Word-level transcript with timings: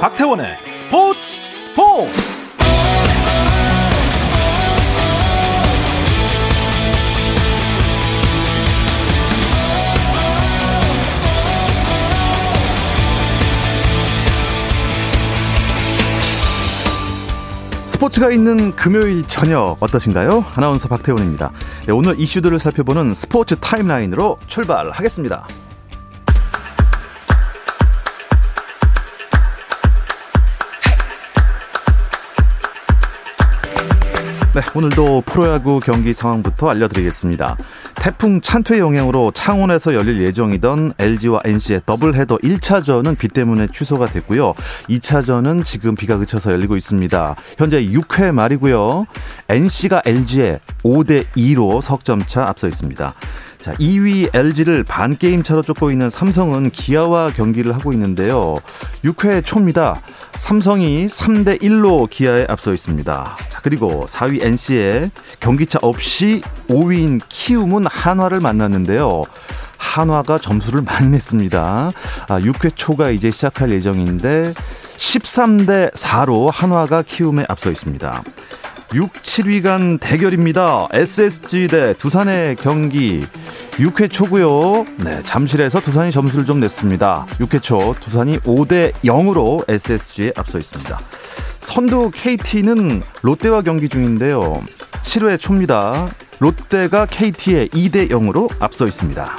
박태원의 0.00 0.58
스포츠 0.70 1.20
스포츠 1.64 2.12
스포츠가 17.88 18.30
있는 18.30 18.76
금요일 18.76 19.26
저녁 19.26 19.78
어떠신가요? 19.80 20.44
아나운서 20.54 20.86
박태원입니다. 20.86 21.50
네, 21.86 21.92
오늘 21.92 22.20
이슈들을 22.20 22.56
살펴보는 22.60 23.14
스포츠 23.14 23.56
타임라인으로 23.56 24.38
출발하겠습니다. 24.46 25.48
네, 34.58 34.64
오늘도 34.74 35.20
프로야구 35.20 35.78
경기 35.78 36.12
상황부터 36.12 36.68
알려드리겠습니다. 36.70 37.56
태풍 37.94 38.40
찬투의 38.40 38.80
영향으로 38.80 39.30
창원에서 39.30 39.94
열릴 39.94 40.20
예정이던 40.20 40.94
LG와 40.98 41.42
NC의 41.44 41.82
더블헤더 41.86 42.38
1차전은 42.38 43.16
비 43.16 43.28
때문에 43.28 43.68
취소가 43.72 44.06
됐고요. 44.06 44.54
2차전은 44.88 45.64
지금 45.64 45.94
비가 45.94 46.16
그쳐서 46.16 46.50
열리고 46.50 46.76
있습니다. 46.76 47.36
현재 47.56 47.86
6회 47.86 48.32
말이고요. 48.32 49.04
NC가 49.48 50.02
LG에 50.04 50.58
5대 50.82 51.26
2로 51.36 51.80
석점차 51.80 52.48
앞서 52.48 52.66
있습니다. 52.66 53.14
자, 53.60 53.72
2위 53.74 54.34
LG를 54.34 54.84
반 54.84 55.16
게임 55.16 55.42
차로 55.42 55.62
쫓고 55.62 55.90
있는 55.90 56.10
삼성은 56.10 56.70
기아와 56.70 57.32
경기를 57.32 57.74
하고 57.74 57.92
있는데요. 57.92 58.56
6회 59.04 59.44
초입니다. 59.44 60.00
삼성이 60.36 61.06
3대 61.06 61.60
1로 61.60 62.08
기아에 62.08 62.46
앞서 62.48 62.72
있습니다. 62.72 63.36
자, 63.50 63.60
그리고 63.62 64.06
4위 64.06 64.44
NC에 64.44 65.10
경기차 65.40 65.80
없이 65.82 66.40
5위인 66.68 67.20
키움은 67.28 67.86
한화를 67.86 68.40
만났는데요. 68.40 69.22
한화가 69.76 70.38
점수를 70.38 70.82
많이 70.82 71.10
냈습니다. 71.10 71.90
아, 72.28 72.40
6회 72.40 72.72
초가 72.76 73.10
이제 73.10 73.30
시작할 73.30 73.70
예정인데 73.70 74.54
13대 74.96 75.92
4로 75.94 76.50
한화가 76.52 77.02
키움에 77.02 77.44
앞서 77.48 77.70
있습니다. 77.70 78.22
6, 78.94 79.12
7위 79.12 79.62
간 79.62 79.98
대결입니다. 79.98 80.88
SSG 80.92 81.68
대 81.68 81.92
두산의 81.92 82.56
경기 82.56 83.22
6회 83.72 84.10
초고요. 84.10 84.86
네, 85.04 85.22
잠실에서 85.24 85.80
두산이 85.80 86.10
점수를 86.10 86.46
좀 86.46 86.58
냈습니다. 86.60 87.26
6회 87.38 87.62
초 87.62 87.94
두산이 88.00 88.38
5대 88.38 88.92
0으로 89.04 89.62
SSG에 89.68 90.32
앞서 90.36 90.58
있습니다. 90.58 90.98
선두 91.60 92.10
KT는 92.14 93.02
롯데와 93.20 93.60
경기 93.60 93.90
중인데요. 93.90 94.62
7회 95.02 95.38
초입니다. 95.38 96.08
롯데가 96.38 97.04
KT에 97.04 97.68
2대 97.68 98.08
0으로 98.08 98.50
앞서 98.58 98.86
있습니다. 98.86 99.36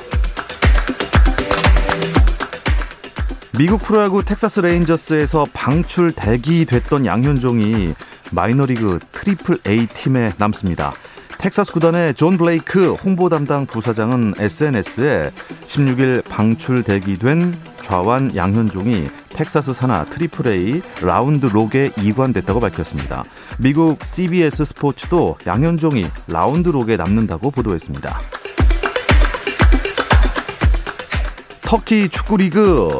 미국 3.57 3.81
프로야구 3.81 4.23
텍사스 4.23 4.59
레인저스에서 4.59 5.47
방출 5.53 6.11
대기됐던 6.11 7.05
양현종이 7.05 7.93
마이너리그 8.31 8.99
트리플 9.11 9.59
A 9.67 9.87
팀에 9.87 10.33
남습니다. 10.37 10.93
텍사스 11.39 11.71
구단의 11.71 12.15
존 12.15 12.37
블레이크 12.37 12.93
홍보 12.95 13.29
담당 13.29 13.65
부사장은 13.65 14.33
SNS에 14.37 15.31
16일 15.67 16.23
방출 16.25 16.83
대기된 16.83 17.57
좌완 17.81 18.35
양현종이 18.35 19.07
텍사스 19.29 19.71
산하 19.71 20.03
트리플 20.03 20.47
A 20.47 20.81
라운드 21.01 21.45
록에 21.45 21.91
이관됐다고 21.97 22.59
밝혔습니다. 22.59 23.23
미국 23.57 24.03
CBS 24.03 24.65
스포츠도 24.65 25.37
양현종이 25.47 26.07
라운드 26.27 26.69
록에 26.69 26.97
남는다고 26.97 27.51
보도했습니다. 27.51 28.19
터키 31.61 32.09
축구리그 32.09 32.99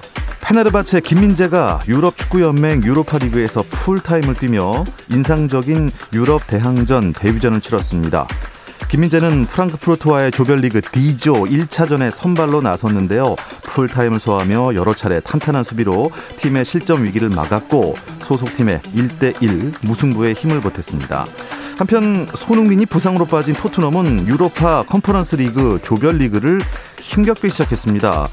페네르바체 0.50 1.02
김민재가 1.02 1.82
유럽 1.88 2.18
축구연맹 2.18 2.82
유로파 2.84 3.20
리그에서 3.20 3.64
풀타임을 3.70 4.34
뛰며 4.34 4.84
인상적인 5.12 5.92
유럽 6.14 6.48
대항전 6.48 7.14
데뷔전을 7.14 7.62
치렀습니다. 7.62 8.26
김민재는 8.90 9.46
프랑크푸르트와의 9.46 10.32
조별리그 10.32 10.82
D조 10.82 11.34
1차전에 11.34 12.10
선발로 12.10 12.62
나섰는데요. 12.62 13.36
풀타임을 13.62 14.20
소화하며 14.20 14.74
여러 14.74 14.96
차례 14.96 15.20
탄탄한 15.20 15.64
수비로 15.64 16.10
팀의 16.38 16.66
실점 16.66 17.04
위기를 17.04 17.30
막았고 17.30 17.94
소속팀의 18.24 18.82
1대1 18.96 19.86
무승부에 19.86 20.34
힘을 20.34 20.62
보탰습니다. 20.62 21.28
한편 21.78 22.28
손흥민이 22.34 22.88
부상으로 22.88 23.26
빠진 23.26 23.54
토트넘은 23.54 24.28
유로파 24.28 24.82
컨퍼런스 24.82 25.36
리그 25.36 25.80
조별리그를 25.84 26.60
힘겹게 27.00 27.50
시작했습니다. 27.50 28.28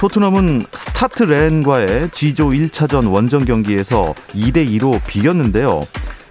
토트넘은 0.00 0.64
스타드 0.72 1.24
렌과의 1.24 2.08
G조 2.12 2.48
1차전 2.48 3.12
원정 3.12 3.44
경기에서 3.44 4.14
2대 4.28 4.66
2로 4.66 4.98
비겼는데요. 5.06 5.82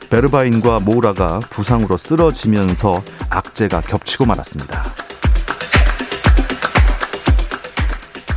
베르바인과 0.10 0.80
모우라가 0.80 1.40
부상으로 1.52 1.96
쓰러지면서 1.96 3.04
악재가 3.30 3.82
겹치고 3.82 4.26
말았습니다. 4.26 4.86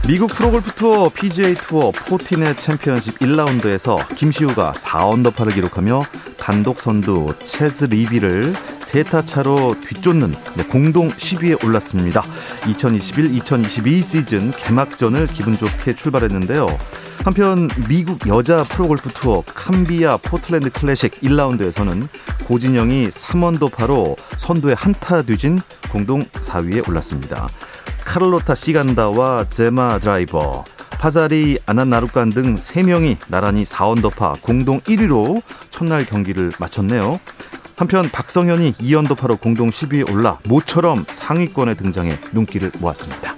미국 0.04 0.30
프로골프 0.30 0.72
투어 0.72 1.08
PGA 1.08 1.54
투어 1.54 1.92
포티넷 1.92 2.58
챔피언십 2.58 3.20
1라운드에서 3.20 3.96
김시우가 4.16 4.72
4언더파를 4.72 5.54
기록하며 5.54 6.02
단독 6.38 6.80
선두 6.80 7.32
체즈 7.44 7.84
리비를 7.84 8.52
세 8.82 9.02
타 9.02 9.22
차로 9.22 9.80
뒤쫓는 9.80 10.34
네, 10.56 10.64
공동 10.64 11.10
10위에 11.10 11.64
올랐습니다. 11.64 12.22
2021-2022 12.62 14.02
시즌 14.02 14.50
개막전을 14.50 15.28
기분 15.28 15.56
좋게 15.56 15.94
출발했는데요. 15.94 16.66
한편 17.24 17.68
미국 17.88 18.26
여자 18.26 18.64
프로골프 18.64 19.10
투어 19.10 19.42
캄비아 19.42 20.16
포틀랜드 20.16 20.70
클래식 20.70 21.20
1라운드에서는 21.20 22.08
고진영이 22.46 23.10
3언더파로 23.10 24.16
선두에 24.36 24.74
한타 24.76 25.22
뒤진 25.22 25.60
공동 25.90 26.24
4위에 26.24 26.88
올랐습니다. 26.88 27.48
카를로타 28.04 28.56
시간다와 28.56 29.46
제마 29.50 30.00
드라이버, 30.00 30.64
파자리 30.98 31.60
아난나루칸 31.64 32.30
등 32.30 32.56
3명이 32.56 33.18
나란히 33.28 33.62
4언더파 33.62 34.42
공동 34.42 34.80
1위로 34.80 35.42
첫날 35.70 36.04
경기를 36.04 36.50
마쳤네요. 36.58 37.20
한편 37.76 38.10
박성현이 38.10 38.74
2언더파로 38.74 39.40
공동 39.40 39.70
10위에 39.70 40.10
올라 40.12 40.40
모처럼 40.48 41.04
상위권에 41.08 41.74
등장해 41.74 42.18
눈길을 42.32 42.72
모았습니다. 42.80 43.31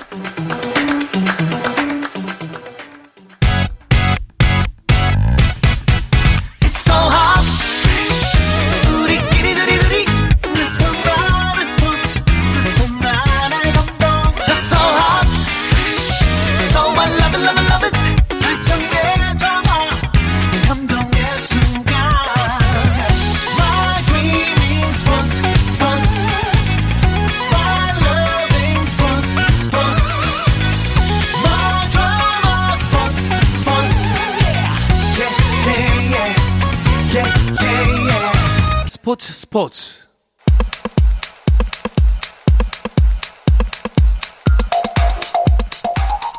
스포츠 38.87 39.33
스포츠 39.33 40.05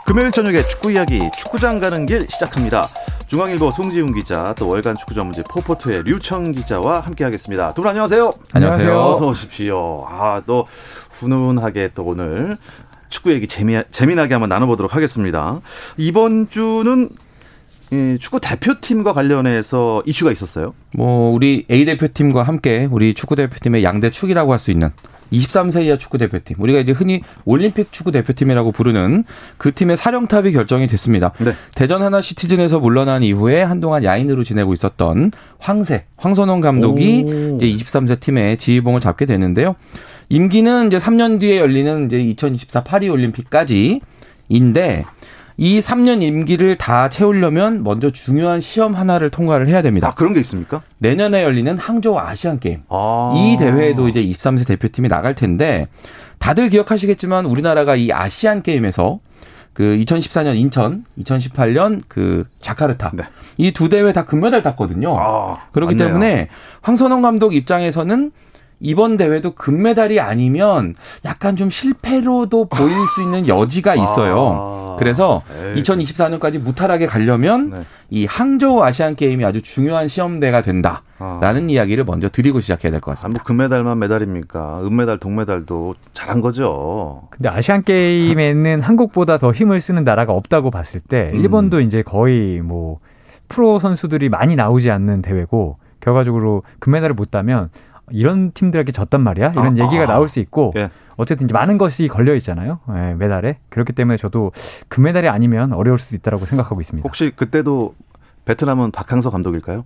금요일 0.05 0.31
저녁에 0.31 0.61
축구 0.67 0.91
이야기 0.91 1.19
축구장 1.37 1.79
가는 1.79 2.05
길 2.05 2.27
시작합니다. 2.29 2.87
중앙일보 3.27 3.71
송지훈 3.71 4.13
기자 4.13 4.53
또 4.57 4.67
월간 4.67 4.95
축구 4.99 5.15
전문지 5.15 5.41
포포트의 5.49 6.03
류청 6.03 6.51
기자와 6.51 6.99
함께하겠습니다. 7.01 7.73
두 7.73 7.81
분 7.81 7.89
안녕하세요. 7.89 8.31
안녕하세요. 8.53 8.99
어서 9.01 9.27
오십시오. 9.27 10.05
아또 10.07 10.67
훈훈하게 11.11 11.91
또 11.95 12.03
오늘 12.03 12.57
축구 13.09 13.33
얘기 13.33 13.47
재미 13.47 13.81
재미나게 13.91 14.35
한번 14.35 14.49
나눠보도록 14.49 14.95
하겠습니다. 14.95 15.59
이번 15.97 16.49
주는 16.49 17.09
예, 17.93 18.17
축구 18.19 18.39
대표팀과 18.39 19.13
관련해서 19.13 20.01
이슈가 20.05 20.31
있었어요. 20.31 20.73
뭐 20.95 21.31
우리 21.31 21.65
A 21.69 21.85
대표팀과 21.85 22.43
함께 22.43 22.87
우리 22.89 23.13
축구 23.13 23.35
대표팀의 23.35 23.83
양대 23.83 24.09
축이라고 24.09 24.51
할 24.51 24.59
수 24.59 24.71
있는 24.71 24.89
23세 25.31 25.83
이하 25.85 25.97
축구 25.97 26.17
대표팀 26.17 26.57
우리가 26.59 26.79
이제 26.79 26.91
흔히 26.91 27.21
올림픽 27.45 27.91
축구 27.91 28.11
대표팀이라고 28.11 28.71
부르는 28.71 29.23
그 29.57 29.73
팀의 29.73 29.97
사령탑이 29.97 30.51
결정이 30.51 30.87
됐습니다. 30.87 31.33
네. 31.39 31.53
대전 31.73 32.01
하나 32.01 32.21
시티즌에서 32.21 32.79
물러난 32.79 33.23
이후에 33.23 33.61
한동안 33.61 34.03
야인으로 34.03 34.43
지내고 34.43 34.73
있었던 34.73 35.31
황새 35.59 36.05
황선홍 36.17 36.61
감독이 36.61 37.23
오. 37.25 37.55
이제 37.55 37.65
23세 37.65 38.19
팀의 38.19 38.57
지휘봉을 38.57 38.99
잡게 38.99 39.25
되는데요. 39.25 39.75
임기는 40.29 40.87
이제 40.87 40.97
3년 40.97 41.39
뒤에 41.39 41.59
열리는 41.59 42.05
이제 42.05 42.19
2024 42.19 42.83
파리 42.83 43.09
올림픽까지 43.09 44.01
인데 44.49 45.05
이 45.57 45.79
3년 45.79 46.21
임기를 46.21 46.75
다 46.75 47.07
채우려면 47.09 47.83
먼저 47.83 48.11
중요한 48.11 48.59
시험 48.59 48.93
하나를 48.93 49.29
통과를 49.29 49.67
해야 49.67 49.81
됩니다. 49.81 50.09
아, 50.09 50.11
그런 50.13 50.33
게 50.33 50.39
있습니까? 50.41 50.81
내년에 50.97 51.43
열리는 51.43 51.77
항저우 51.77 52.17
아시안 52.17 52.59
게임. 52.59 52.81
아. 52.89 53.33
이 53.35 53.57
대회에도 53.57 54.09
이제 54.09 54.23
23세 54.23 54.67
대표팀이 54.67 55.07
나갈 55.07 55.33
텐데 55.33 55.87
다들 56.39 56.69
기억하시겠지만 56.69 57.45
우리나라가 57.45 57.95
이 57.95 58.11
아시안 58.11 58.63
게임에서 58.63 59.19
그 59.73 59.83
2014년 59.83 60.57
인천, 60.57 61.03
2018년 61.19 62.01
그 62.07 62.45
자카르타 62.61 63.11
네. 63.13 63.23
이두 63.57 63.89
대회 63.89 64.11
다 64.13 64.25
금메달 64.25 64.63
땄거든요. 64.63 65.15
아, 65.17 65.67
그렇기 65.71 65.95
맞네요. 65.95 66.07
때문에 66.07 66.49
황선홍 66.81 67.21
감독 67.21 67.55
입장에서는 67.55 68.31
이번 68.79 69.17
대회도 69.17 69.51
금메달이 69.51 70.19
아니면 70.19 70.95
약간 71.23 71.55
좀 71.55 71.69
실패로도 71.69 72.65
보일 72.65 72.91
수 73.07 73.21
있는 73.23 73.47
여지가 73.47 73.91
아. 73.91 73.95
있어요. 73.95 74.91
아, 74.91 74.95
그래서 74.97 75.41
에이. 75.75 75.81
2024년까지 75.81 76.57
무탈하게 76.59 77.05
가려면 77.07 77.69
네. 77.71 77.85
이 78.09 78.25
항저우 78.25 78.81
아시안 78.83 79.15
게임이 79.15 79.43
아주 79.43 79.61
중요한 79.61 80.07
시험대가 80.07 80.61
된다라는 80.61 81.03
아. 81.19 81.67
이야기를 81.69 82.03
먼저 82.05 82.29
드리고 82.29 82.59
시작해야 82.59 82.91
될 82.91 83.01
것 83.01 83.11
같습니다. 83.11 83.39
아, 83.39 83.41
뭐 83.41 83.45
금메달만 83.45 83.99
메달입니까? 83.99 84.81
은메달, 84.83 85.17
동메달도 85.19 85.95
잘한 86.13 86.41
거죠. 86.41 87.23
근데 87.29 87.49
아시안 87.49 87.83
게임에는 87.83 88.81
한국보다 88.83 89.37
더 89.37 89.51
힘을 89.51 89.81
쓰는 89.81 90.03
나라가 90.03 90.33
없다고 90.33 90.71
봤을 90.71 90.99
때 90.99 91.31
음. 91.33 91.39
일본도 91.39 91.81
이제 91.81 92.01
거의 92.03 92.61
뭐 92.61 92.99
프로 93.47 93.79
선수들이 93.79 94.29
많이 94.29 94.55
나오지 94.55 94.89
않는 94.91 95.21
대회고 95.21 95.77
결과적으로 95.99 96.63
금메달을 96.79 97.15
못 97.15 97.31
따면 97.31 97.69
이런 98.11 98.51
팀들에게 98.51 98.91
졌단 98.91 99.21
말이야 99.21 99.51
이런 99.51 99.79
아, 99.79 99.83
얘기가 99.83 100.03
아, 100.03 100.05
나올 100.07 100.27
수 100.29 100.39
있고 100.39 100.73
예. 100.77 100.89
어쨌든 101.17 101.45
이제 101.45 101.53
많은 101.53 101.77
것이 101.77 102.07
걸려 102.07 102.35
있잖아요 102.35 102.79
예, 102.95 103.13
메달에 103.15 103.57
그렇기 103.69 103.93
때문에 103.93 104.17
저도 104.17 104.51
금메달이 104.89 105.27
아니면 105.29 105.73
어려울 105.73 105.97
수도 105.97 106.15
있다라고 106.15 106.45
생각하고 106.45 106.81
있습니다. 106.81 107.07
혹시 107.07 107.31
그때도 107.35 107.95
베트남은 108.45 108.91
박항서 108.91 109.29
감독일까요? 109.31 109.85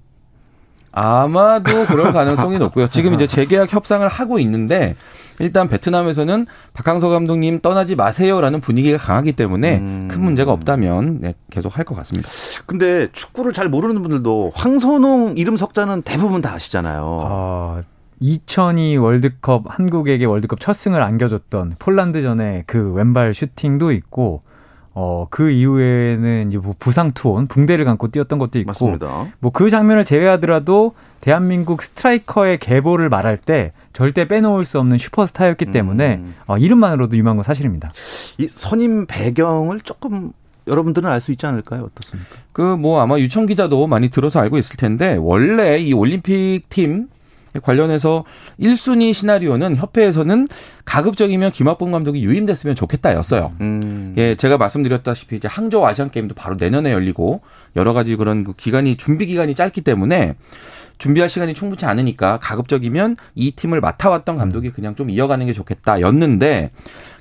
아마도 0.92 1.86
그럴 1.86 2.12
가능성이 2.14 2.58
높고요. 2.58 2.88
지금 2.88 3.14
이제 3.14 3.28
재계약 3.28 3.72
협상을 3.72 4.06
하고 4.08 4.40
있는데 4.40 4.96
일단 5.40 5.68
베트남에서는 5.70 6.48
박항서 6.74 7.10
감독님 7.10 7.60
떠나지 7.60 7.96
마세요라는 7.96 8.60
분위기가 8.60 8.98
강하기 8.98 9.34
때문에 9.34 9.78
음. 9.78 10.08
큰 10.10 10.22
문제가 10.24 10.52
없다면 10.52 11.20
네, 11.22 11.36
계속 11.52 11.78
할 11.78 11.86
것 11.86 11.96
같습니다. 11.96 12.28
근데 12.66 13.08
축구를 13.14 13.54
잘 13.54 13.70
모르는 13.70 14.02
분들도 14.02 14.52
황선홍 14.56 15.36
이름 15.38 15.58
석자는 15.58 16.02
대부분 16.02 16.42
다 16.42 16.54
아시잖아요. 16.56 17.22
아, 17.24 17.82
2002 18.20 18.98
월드컵 18.98 19.64
한국에게 19.68 20.26
월드컵 20.26 20.60
첫 20.60 20.74
승을 20.74 21.02
안겨줬던 21.02 21.76
폴란드전에 21.80 22.64
그 22.68 22.92
왼발 22.94 23.34
슈팅도 23.34 23.92
있고 23.94 24.42
어, 24.94 25.28
그 25.30 25.50
이후에는 25.52 26.50
이제 26.50 26.58
뭐 26.58 26.76
부상 26.78 27.12
투혼, 27.14 27.48
붕대를 27.48 27.86
감고 27.86 28.10
뛰었던 28.10 28.38
것도 28.40 28.60
있고 28.60 28.72
뭐 29.40 29.52
그 29.52 29.70
장면을 29.70 30.04
제외하더라도 30.04 30.94
대한민국 31.22 31.82
스트라이커의 31.82 32.58
계보를 32.60 33.08
말할 33.10 33.38
때 33.38 33.72
절대 33.94 34.28
빼놓을 34.28 34.66
수 34.66 34.80
없는 34.80 34.98
슈퍼스타였기 34.98 35.68
때문에 35.68 36.16
음. 36.16 36.36
어, 36.48 36.58
이름만으로도 36.58 37.16
유명한 37.16 37.38
건 37.38 37.44
사실입니다. 37.44 37.92
이 38.38 38.48
선임 38.48 39.06
배경을 39.06 39.82
조금 39.82 40.32
여러분들은 40.68 41.10
알 41.10 41.20
수 41.22 41.32
있지 41.32 41.46
않을까요? 41.46 41.84
어떻습니까? 41.84 42.30
그 42.52 42.76
뭐 42.78 43.00
아마 43.02 43.18
유청 43.20 43.46
기자도 43.46 43.88
많이 43.88 44.10
들어서 44.10 44.40
알고 44.40 44.58
있을 44.58 44.76
텐데 44.76 45.16
원래 45.20 45.78
이 45.80 45.94
올림픽 45.94 46.64
팀 46.70 47.08
관련해서 47.62 48.26
1순위 48.60 49.14
시나리오는 49.14 49.76
협회에서는 49.76 50.48
가급적이면 50.86 51.52
김학봉 51.52 51.92
감독이 51.92 52.24
유임됐으면 52.24 52.76
좋겠다였어요. 52.76 53.54
음. 53.62 54.14
예, 54.18 54.36
제가 54.36 54.58
말씀드렸다시피 54.58 55.36
이제 55.36 55.48
항저우 55.48 55.86
아시안 55.86 56.12
게임도 56.12 56.36
바로 56.36 56.56
내년에 56.56 56.92
열리고 56.92 57.42
여러 57.76 57.94
가지 57.94 58.16
그런 58.16 58.44
그 58.44 58.54
기간이 58.54 58.98
준비 58.98 59.26
기간이 59.26 59.56
짧기 59.56 59.82
때문에 59.82 60.36
준비할 60.98 61.30
시간이 61.30 61.54
충분치 61.54 61.86
않으니까 61.86 62.38
가급적이면 62.40 63.16
이 63.36 63.52
팀을 63.52 63.82
맡아왔던 63.82 64.38
감독이 64.38 64.70
그냥 64.72 64.96
좀 64.96 65.10
이어가는 65.10 65.46
게 65.46 65.54
좋겠다였는데 65.54 66.72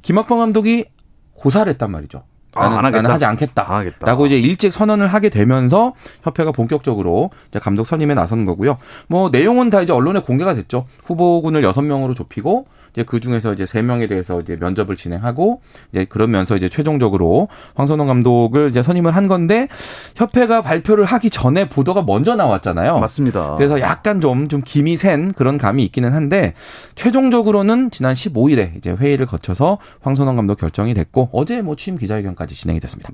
김학봉 0.03 0.39
감독이 0.39 0.87
고사를 1.35 1.71
했단 1.73 1.91
말이죠. 1.91 2.25
아, 2.55 2.69
나는, 2.69 2.91
나는 2.91 3.11
하지 3.11 3.25
않겠다 3.25 3.67
라고 4.07 4.27
이제 4.27 4.39
일찍 4.39 4.73
선언을 4.73 5.09
하게 5.09 5.29
되면서 5.29 5.93
협회가 6.23 6.51
본격적으로 6.53 7.31
이제 7.49 7.59
감독 7.59 7.85
선임에 7.87 8.15
나선 8.15 8.45
거고요. 8.45 8.79
뭐 9.07 9.29
내용은 9.31 9.71
다 9.71 9.83
이제 9.83 9.93
언론에 9.93 10.21
공개가 10.21 10.55
됐죠. 10.55 10.87
후보군을 11.05 11.63
여섯 11.63 11.83
명으로 11.83 12.15
좁히고 12.15 12.67
이제 12.99 13.05
그 13.05 13.21
중에서 13.21 13.53
이제 13.53 13.65
세 13.65 13.81
명에 13.81 14.09
대해서 14.09 14.41
이제 14.41 14.57
면접을 14.57 14.97
진행하고 14.97 15.61
이제 15.93 16.05
그러면서 16.05 16.57
이제 16.57 16.69
최종적으로 16.69 17.49
황선홍 17.77 18.09
감독을 18.09 18.71
이제 18.71 18.83
선임을 18.83 19.15
한 19.15 19.29
건데 19.29 19.69
협회가 20.17 20.63
발표를 20.63 21.05
하기 21.05 21.31
전에 21.31 21.69
보도가 21.69 22.03
먼저 22.03 22.35
나왔잖아요. 22.35 22.99
맞습니다. 22.99 23.55
그래서 23.55 23.81
약간 23.81 24.21
좀좀 24.21 24.63
김이 24.65 24.97
센 24.97 25.33
그런 25.33 25.59
감이 25.59 25.85
있기는 25.85 26.13
한데 26.13 26.55
최종적으로는 26.97 27.93
지난 27.93 28.15
15일에 28.15 28.77
이제 28.77 28.91
회의를 28.91 29.27
거쳐서 29.27 29.79
황선홍 30.01 30.35
감독 30.35 30.57
결정이 30.57 30.93
됐고 30.95 31.29
어제 31.33 31.63
뭐 31.63 31.77
취임 31.77 31.97
기자회견까지 31.99 32.57
진행이 32.57 32.81
됐습니다. 32.81 33.11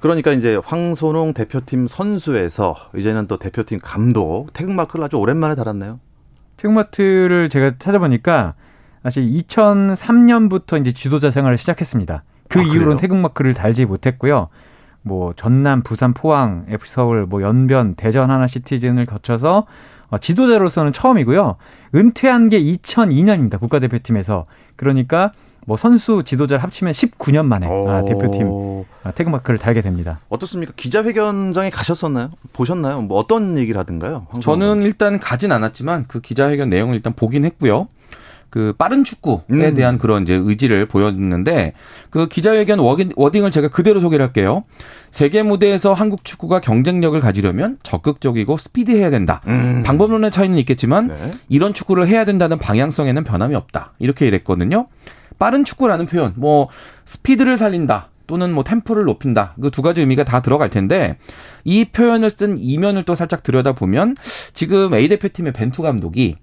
그러니까 0.00 0.32
이제 0.32 0.58
황선홍 0.64 1.34
대표팀 1.34 1.88
선수에서 1.88 2.74
이제는 2.96 3.26
또 3.26 3.38
대표팀 3.38 3.80
감독 3.82 4.46
태극마크를 4.54 5.04
아주 5.04 5.16
오랜만에 5.16 5.54
달았네요. 5.56 6.00
태극마크를 6.56 7.50
제가 7.50 7.72
찾아보니까 7.78 8.54
사실 9.06 9.30
2003년부터 9.34 10.80
이제 10.80 10.90
지도자 10.90 11.30
생활을 11.30 11.58
시작했습니다. 11.58 12.24
그 12.48 12.58
아, 12.58 12.62
이후로는 12.64 12.96
태극마크를 12.96 13.54
달지 13.54 13.84
못했고요. 13.84 14.48
뭐 15.02 15.32
전남, 15.36 15.84
부산, 15.84 16.12
포항, 16.12 16.66
FC 16.68 16.94
서울, 16.94 17.24
뭐 17.24 17.40
연변, 17.40 17.94
대전 17.94 18.32
하나 18.32 18.48
시티즌을 18.48 19.06
거쳐서 19.06 19.68
어, 20.08 20.18
지도자로서는 20.18 20.92
처음이고요. 20.92 21.54
은퇴한 21.94 22.48
게 22.48 22.60
2002년입니다. 22.60 23.60
국가대표팀에서. 23.60 24.46
그러니까 24.74 25.30
뭐 25.66 25.76
선수 25.76 26.24
지도자를 26.24 26.64
합치면 26.64 26.92
19년 26.92 27.46
만에 27.46 27.68
아, 27.68 28.04
대표팀 28.04 28.84
아, 29.04 29.12
태극마크를 29.12 29.58
달게 29.60 29.82
됩니다. 29.82 30.18
어떻습니까? 30.28 30.72
기자회견장에 30.74 31.70
가셨었나요? 31.70 32.30
보셨나요? 32.52 33.02
뭐 33.02 33.18
어떤 33.18 33.56
얘기를 33.56 33.78
하던가요? 33.78 34.26
저는 34.40 34.82
일단 34.82 35.20
가진 35.20 35.52
않았지만 35.52 36.06
그 36.08 36.20
기자회견 36.20 36.70
내용을 36.70 36.96
일단 36.96 37.12
보긴 37.12 37.44
했고요. 37.44 37.86
그 38.56 38.72
빠른 38.78 39.04
축구에 39.04 39.42
음. 39.50 39.74
대한 39.74 39.98
그런 39.98 40.22
이제 40.22 40.32
의지를 40.32 40.86
보였는데 40.86 41.74
그 42.08 42.26
기자회견 42.26 42.78
워딩을 43.14 43.50
제가 43.50 43.68
그대로 43.68 44.00
소개를 44.00 44.24
할게요. 44.24 44.64
세계 45.10 45.42
무대에서 45.42 45.92
한국 45.92 46.24
축구가 46.24 46.60
경쟁력을 46.62 47.20
가지려면 47.20 47.76
적극적이고 47.82 48.56
스피디해야 48.56 49.10
된다. 49.10 49.42
음. 49.46 49.82
방법론의 49.84 50.30
차이는 50.30 50.56
있겠지만 50.60 51.08
네. 51.08 51.32
이런 51.50 51.74
축구를 51.74 52.06
해야 52.08 52.24
된다는 52.24 52.58
방향성에는 52.58 53.24
변함이 53.24 53.54
없다. 53.54 53.92
이렇게 53.98 54.26
이랬거든요. 54.26 54.86
빠른 55.38 55.62
축구라는 55.66 56.06
표현, 56.06 56.32
뭐 56.36 56.70
스피드를 57.04 57.58
살린다. 57.58 58.08
또는 58.26 58.54
뭐 58.54 58.64
템포를 58.64 59.04
높인다. 59.04 59.54
그 59.60 59.70
두 59.70 59.82
가지 59.82 60.00
의미가 60.00 60.24
다 60.24 60.40
들어갈 60.40 60.70
텐데 60.70 61.18
이 61.62 61.84
표현을 61.84 62.30
쓴 62.30 62.56
이면을 62.56 63.02
또 63.02 63.14
살짝 63.14 63.42
들여다 63.42 63.74
보면 63.74 64.16
지금 64.54 64.94
A 64.94 65.08
대표팀의 65.08 65.52
벤투 65.52 65.82
감독이 65.82 66.36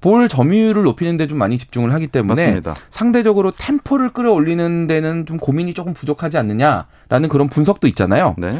볼 0.00 0.28
점유율을 0.28 0.82
높이는 0.84 1.16
데 1.16 1.26
좀 1.26 1.38
많이 1.38 1.58
집중을 1.58 1.92
하기 1.94 2.06
때문에 2.08 2.42
맞습니다. 2.42 2.74
상대적으로 2.88 3.52
템포를 3.56 4.12
끌어올리는 4.12 4.86
데는 4.86 5.26
좀 5.26 5.36
고민이 5.36 5.74
조금 5.74 5.94
부족하지 5.94 6.38
않느냐라는 6.38 7.28
그런 7.28 7.48
분석도 7.48 7.86
있잖아요. 7.88 8.34
네. 8.38 8.50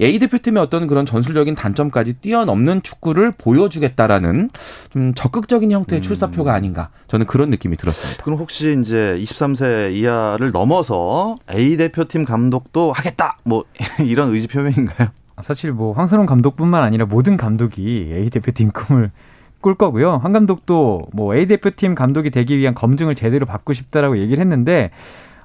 A 0.00 0.18
대표팀의 0.18 0.62
어떤 0.62 0.86
그런 0.86 1.04
전술적인 1.04 1.54
단점까지 1.56 2.14
뛰어넘는 2.14 2.82
축구를 2.82 3.32
보여주겠다라는 3.36 4.50
좀 4.90 5.12
적극적인 5.14 5.70
형태의 5.72 6.00
음. 6.00 6.02
출사표가 6.02 6.54
아닌가 6.54 6.88
저는 7.08 7.26
그런 7.26 7.50
느낌이 7.50 7.76
들었습니다. 7.76 8.22
그럼 8.24 8.38
혹시 8.38 8.76
이제 8.80 9.16
23세 9.20 9.92
이하를 9.94 10.52
넘어서 10.52 11.36
A 11.52 11.76
대표팀 11.76 12.24
감독도 12.24 12.92
하겠다 12.92 13.38
뭐 13.44 13.64
이런 14.06 14.30
의지 14.30 14.46
표명인가요? 14.48 15.08
사실 15.42 15.72
뭐 15.72 15.92
황선홍 15.92 16.26
감독뿐만 16.26 16.82
아니라 16.82 17.04
모든 17.06 17.36
감독이 17.36 18.10
A 18.14 18.30
대표팀 18.30 18.70
꿈을 18.72 19.10
꿀 19.60 19.74
거고요. 19.74 20.16
한 20.22 20.32
감독도 20.32 21.08
뭐 21.12 21.34
A 21.34 21.46
대표팀 21.46 21.94
감독이 21.94 22.30
되기 22.30 22.56
위한 22.58 22.74
검증을 22.74 23.14
제대로 23.14 23.46
받고 23.46 23.72
싶다라고 23.72 24.18
얘기를 24.18 24.40
했는데 24.40 24.90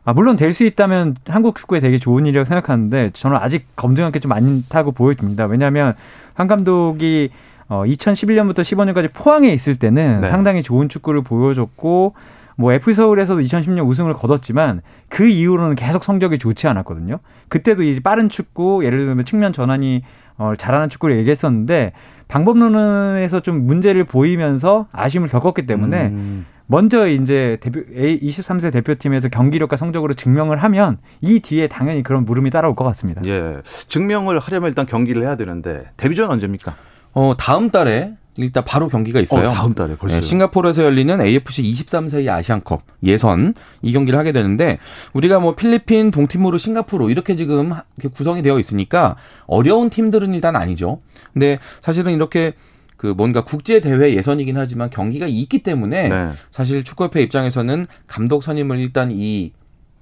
아, 0.06 0.14
물론 0.14 0.36
될 0.36 0.54
수 0.54 0.64
있다면 0.64 1.16
한국 1.28 1.56
축구에 1.56 1.80
되게 1.80 1.98
좋은 1.98 2.26
일이라고 2.26 2.46
생각하는데 2.46 3.10
저는 3.14 3.38
아직 3.38 3.66
검증할 3.76 4.12
게 4.12 4.20
좀 4.20 4.30
많다고 4.30 4.92
보여집니다. 4.92 5.46
왜냐하면 5.46 5.96
한 6.34 6.48
감독이 6.48 7.30
어, 7.68 7.84
2011년부터 7.86 8.60
15년까지 8.60 9.10
포항에 9.12 9.52
있을 9.52 9.76
때는 9.76 10.22
네. 10.22 10.28
상당히 10.28 10.62
좋은 10.62 10.88
축구를 10.88 11.24
보여줬고 11.24 12.14
뭐 12.58 12.72
FC 12.72 12.94
서울에서도 12.94 13.42
2010년 13.42 13.86
우승을 13.88 14.14
거뒀지만 14.14 14.82
그 15.10 15.28
이후로는 15.28 15.76
계속 15.76 16.04
성적이 16.04 16.38
좋지 16.38 16.68
않았거든요. 16.68 17.20
그때도 17.50 17.82
이 17.84 18.00
빠른 18.00 18.30
축구 18.30 18.86
예를 18.86 19.00
들면 19.00 19.26
측면 19.26 19.52
전환이 19.52 20.04
어, 20.38 20.54
잘하는 20.58 20.90
축구를 20.90 21.18
얘기했었는데 21.20 21.94
방법론에서 22.28 23.42
좀 23.42 23.66
문제를 23.66 24.04
보이면서 24.04 24.88
아쉬움을 24.92 25.30
겪었기 25.30 25.66
때문에 25.66 26.08
음. 26.08 26.46
먼저 26.68 27.08
이제 27.08 27.58
대표 27.62 27.82
A23세 27.82 28.72
대표팀에서 28.72 29.30
경기력과 29.30 29.78
성적으로 29.78 30.16
증명을 30.16 30.58
하면 30.58 30.98
이 31.22 31.40
뒤에 31.40 31.68
당연히 31.68 32.02
그런 32.02 32.26
물음이 32.26 32.50
따라올 32.50 32.76
것 32.76 32.84
같습니다. 32.86 33.22
예. 33.26 33.58
증명을 33.88 34.40
하려면 34.40 34.70
일단 34.70 34.86
경기를 34.86 35.22
해야 35.22 35.36
되는데 35.36 35.86
데뷔전 35.98 36.32
언제입니까? 36.32 36.76
어, 37.14 37.36
다음 37.38 37.70
달에 37.70 38.14
일단 38.38 38.64
바로 38.66 38.90
경기가 38.90 39.20
있어요. 39.20 39.50
어, 39.50 39.54
다음 39.54 39.74
달에 39.74 39.96
벌써. 39.96 40.16
네, 40.16 40.22
싱가포르에서 40.22 40.84
열리는 40.84 41.20
AFC 41.22 41.64
23세의 41.64 42.30
아시안컵 42.30 42.82
예선 43.04 43.54
이 43.82 43.94
경기를 43.94 44.20
하게 44.20 44.32
되는데 44.32 44.78
우리가 45.14 45.40
뭐 45.40 45.56
필리핀, 45.56 46.12
동티모르, 46.12 46.58
싱가포르 46.58 47.10
이렇게 47.10 47.36
지금 47.36 47.74
구성이 48.14 48.42
되어 48.42 48.60
있으니까 48.60 49.16
어려운 49.46 49.90
팀들은 49.90 50.34
일단 50.34 50.56
아니죠. 50.56 51.02
근데 51.34 51.60
사실은 51.82 52.14
이렇게 52.14 52.54
그 52.98 53.08
뭔가 53.08 53.44
국제 53.44 53.80
대회 53.80 54.16
예선이긴 54.16 54.58
하지만 54.58 54.90
경기가 54.90 55.28
있기 55.28 55.60
때문에 55.64 56.10
네. 56.10 56.32
사실 56.52 56.84
축구협회 56.84 57.22
입장에서는 57.24 57.88
감독 58.08 58.44
선임을 58.44 58.80
일단 58.80 59.12
이 59.12 59.52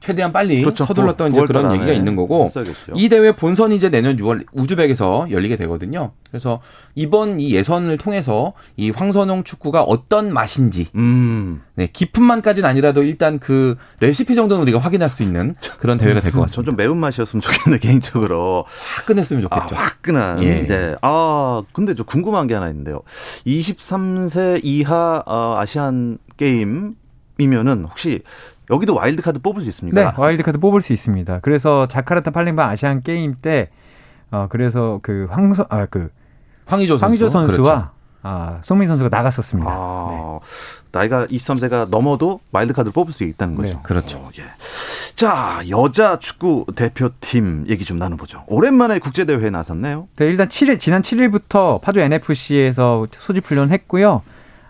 최대한 0.03 0.33
빨리 0.33 0.61
그렇죠. 0.61 0.83
서둘렀던 0.85 1.31
이제 1.31 1.41
그런 1.45 1.73
얘기가 1.75 1.93
있는 1.93 2.17
거고 2.17 2.43
했어야겠죠. 2.43 2.91
이 2.95 3.07
대회 3.07 3.31
본선이 3.31 3.77
이제 3.77 3.89
내년 3.89 4.17
6월 4.17 4.45
우즈벡에서 4.51 5.27
열리게 5.31 5.55
되거든요. 5.55 6.11
그래서 6.29 6.59
이번 6.95 7.39
이 7.39 7.53
예선을 7.53 7.97
통해서 7.97 8.51
이 8.75 8.89
황선홍 8.89 9.45
축구가 9.45 9.83
어떤 9.83 10.33
맛인지 10.33 10.87
음. 10.95 11.61
네, 11.75 11.87
깊은 11.87 12.21
맛까지는 12.21 12.67
아니라도 12.67 13.01
일단 13.03 13.39
그 13.39 13.75
레시피 14.01 14.35
정도는 14.35 14.61
우리가 14.63 14.77
확인할 14.79 15.09
수 15.09 15.23
있는 15.23 15.55
그런 15.79 15.97
대회가 15.97 16.19
될 16.19 16.31
것 16.33 16.41
같습니다. 16.41 16.55
전 16.55 16.65
좀 16.65 16.75
매운 16.75 16.97
맛이었으면 16.97 17.39
좋겠는데 17.41 17.79
개인적으로 17.87 18.65
화끈했으면 18.97 19.41
좋겠죠. 19.43 19.75
아, 19.75 19.79
화끈한. 19.79 20.43
예. 20.43 20.67
네. 20.67 20.95
아 21.01 21.63
근데 21.71 21.95
좀 21.95 22.05
궁금한 22.05 22.47
게 22.47 22.55
하나 22.55 22.67
있는데요. 22.67 23.03
23세 23.45 24.59
이하 24.63 25.23
어, 25.25 25.55
아시안 25.59 26.17
게임 26.35 26.95
이면은 27.39 27.85
혹시 27.85 28.21
여기도 28.69 28.95
와일드카드 28.95 29.39
뽑을 29.39 29.61
수 29.61 29.69
있습니까? 29.69 30.01
네, 30.01 30.11
와일드카드 30.15 30.59
뽑을 30.59 30.81
수 30.81 30.93
있습니다. 30.93 31.39
그래서 31.41 31.87
자카르타 31.87 32.31
팔렘방 32.31 32.67
아시안 32.69 33.01
게임 33.01 33.35
때, 33.41 33.69
어, 34.31 34.47
그래서 34.49 34.99
그 35.03 35.27
황서, 35.29 35.65
아, 35.69 35.85
그. 35.85 36.09
황의조 36.65 36.97
선수. 36.97 37.29
선수 37.29 37.61
와 37.61 37.65
그렇죠. 37.65 37.89
아, 38.25 38.59
손흥민 38.61 38.87
선수가 38.87 39.09
나갔었습니다. 39.09 39.69
아, 39.69 40.39
네. 40.41 40.47
나이가 40.93 41.25
23세가 41.25 41.89
넘어도 41.89 42.39
와일드카드를 42.53 42.93
뽑을 42.93 43.11
수 43.11 43.25
있다는 43.25 43.55
거죠. 43.55 43.77
네, 43.77 43.83
그렇죠. 43.83 44.17
어, 44.19 44.29
예. 44.39 44.43
자, 45.15 45.61
여자 45.69 46.17
축구 46.19 46.65
대표팀 46.73 47.65
얘기 47.67 47.83
좀 47.83 47.99
나눠보죠. 47.99 48.45
오랜만에 48.47 48.99
국제대회에 48.99 49.49
나섰네요. 49.49 50.07
네, 50.15 50.25
일단 50.25 50.47
7일, 50.47 50.79
지난 50.79 51.01
7일부터 51.01 51.81
파주 51.81 51.99
NFC에서 51.99 53.07
소집 53.11 53.45
훈련 53.45 53.71
했고요. 53.71 54.21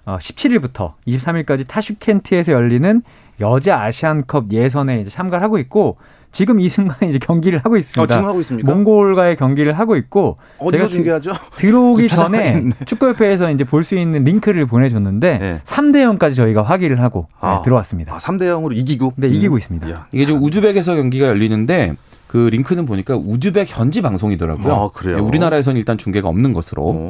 어, 0.06 0.18
17일부터 0.18 0.94
23일까지 1.08 1.68
타슈켄트에서 1.68 2.52
열리는 2.52 3.04
여자 3.44 3.82
아시안컵 3.84 4.52
예선에 4.52 5.02
이제 5.02 5.10
참가를 5.10 5.44
하고 5.44 5.58
있고 5.60 5.98
지금 6.32 6.60
이 6.60 6.68
순간에 6.68 7.10
이제 7.10 7.20
경기를 7.20 7.60
하고 7.60 7.78
있습니다. 7.78 8.02
어, 8.02 8.08
지금 8.08 8.28
하고 8.28 8.40
있습니까? 8.40 8.74
몽골과의 8.74 9.36
경기를 9.36 9.74
하고 9.78 9.96
있고 9.98 10.36
어디서 10.58 10.88
중계하죠? 10.88 11.32
들어오기 11.58 12.08
전에 12.10 12.64
축구협회에서 12.86 13.52
이제 13.52 13.64
볼 13.64 13.84
수 13.84 13.96
있는 13.96 14.24
링크를 14.24 14.66
보내줬는데 14.66 15.38
네. 15.38 15.62
3대 15.66 16.18
0까지 16.18 16.36
저희가 16.36 16.64
확인을 16.64 17.02
하고 17.02 17.28
네, 17.30 17.38
아, 17.48 17.56
네, 17.58 17.62
들어왔습니다. 17.66 18.14
아, 18.16 18.18
3대 18.18 18.44
0으로 18.44 18.76
이기고? 18.76 19.14
네, 19.18 19.28
이기고 19.28 19.56
음. 19.56 19.60
있습니다. 19.60 19.92
야. 19.92 20.06
이게 20.12 20.26
지금 20.26 20.42
우즈벡에서 20.42 20.96
경기가 20.96 21.28
열리는데 21.28 21.96
그 22.28 22.48
링크는 22.52 22.86
보니까 22.88 23.16
우즈벡 23.16 23.68
현지 23.70 24.02
방송이더라고요. 24.02 24.74
아, 24.74 24.90
그래요? 24.92 25.18
네, 25.18 25.22
우리나라에서는 25.22 25.78
일단 25.78 26.00
중계가 26.00 26.28
없는 26.30 26.54
것으로. 26.54 26.82
어. 26.84 27.10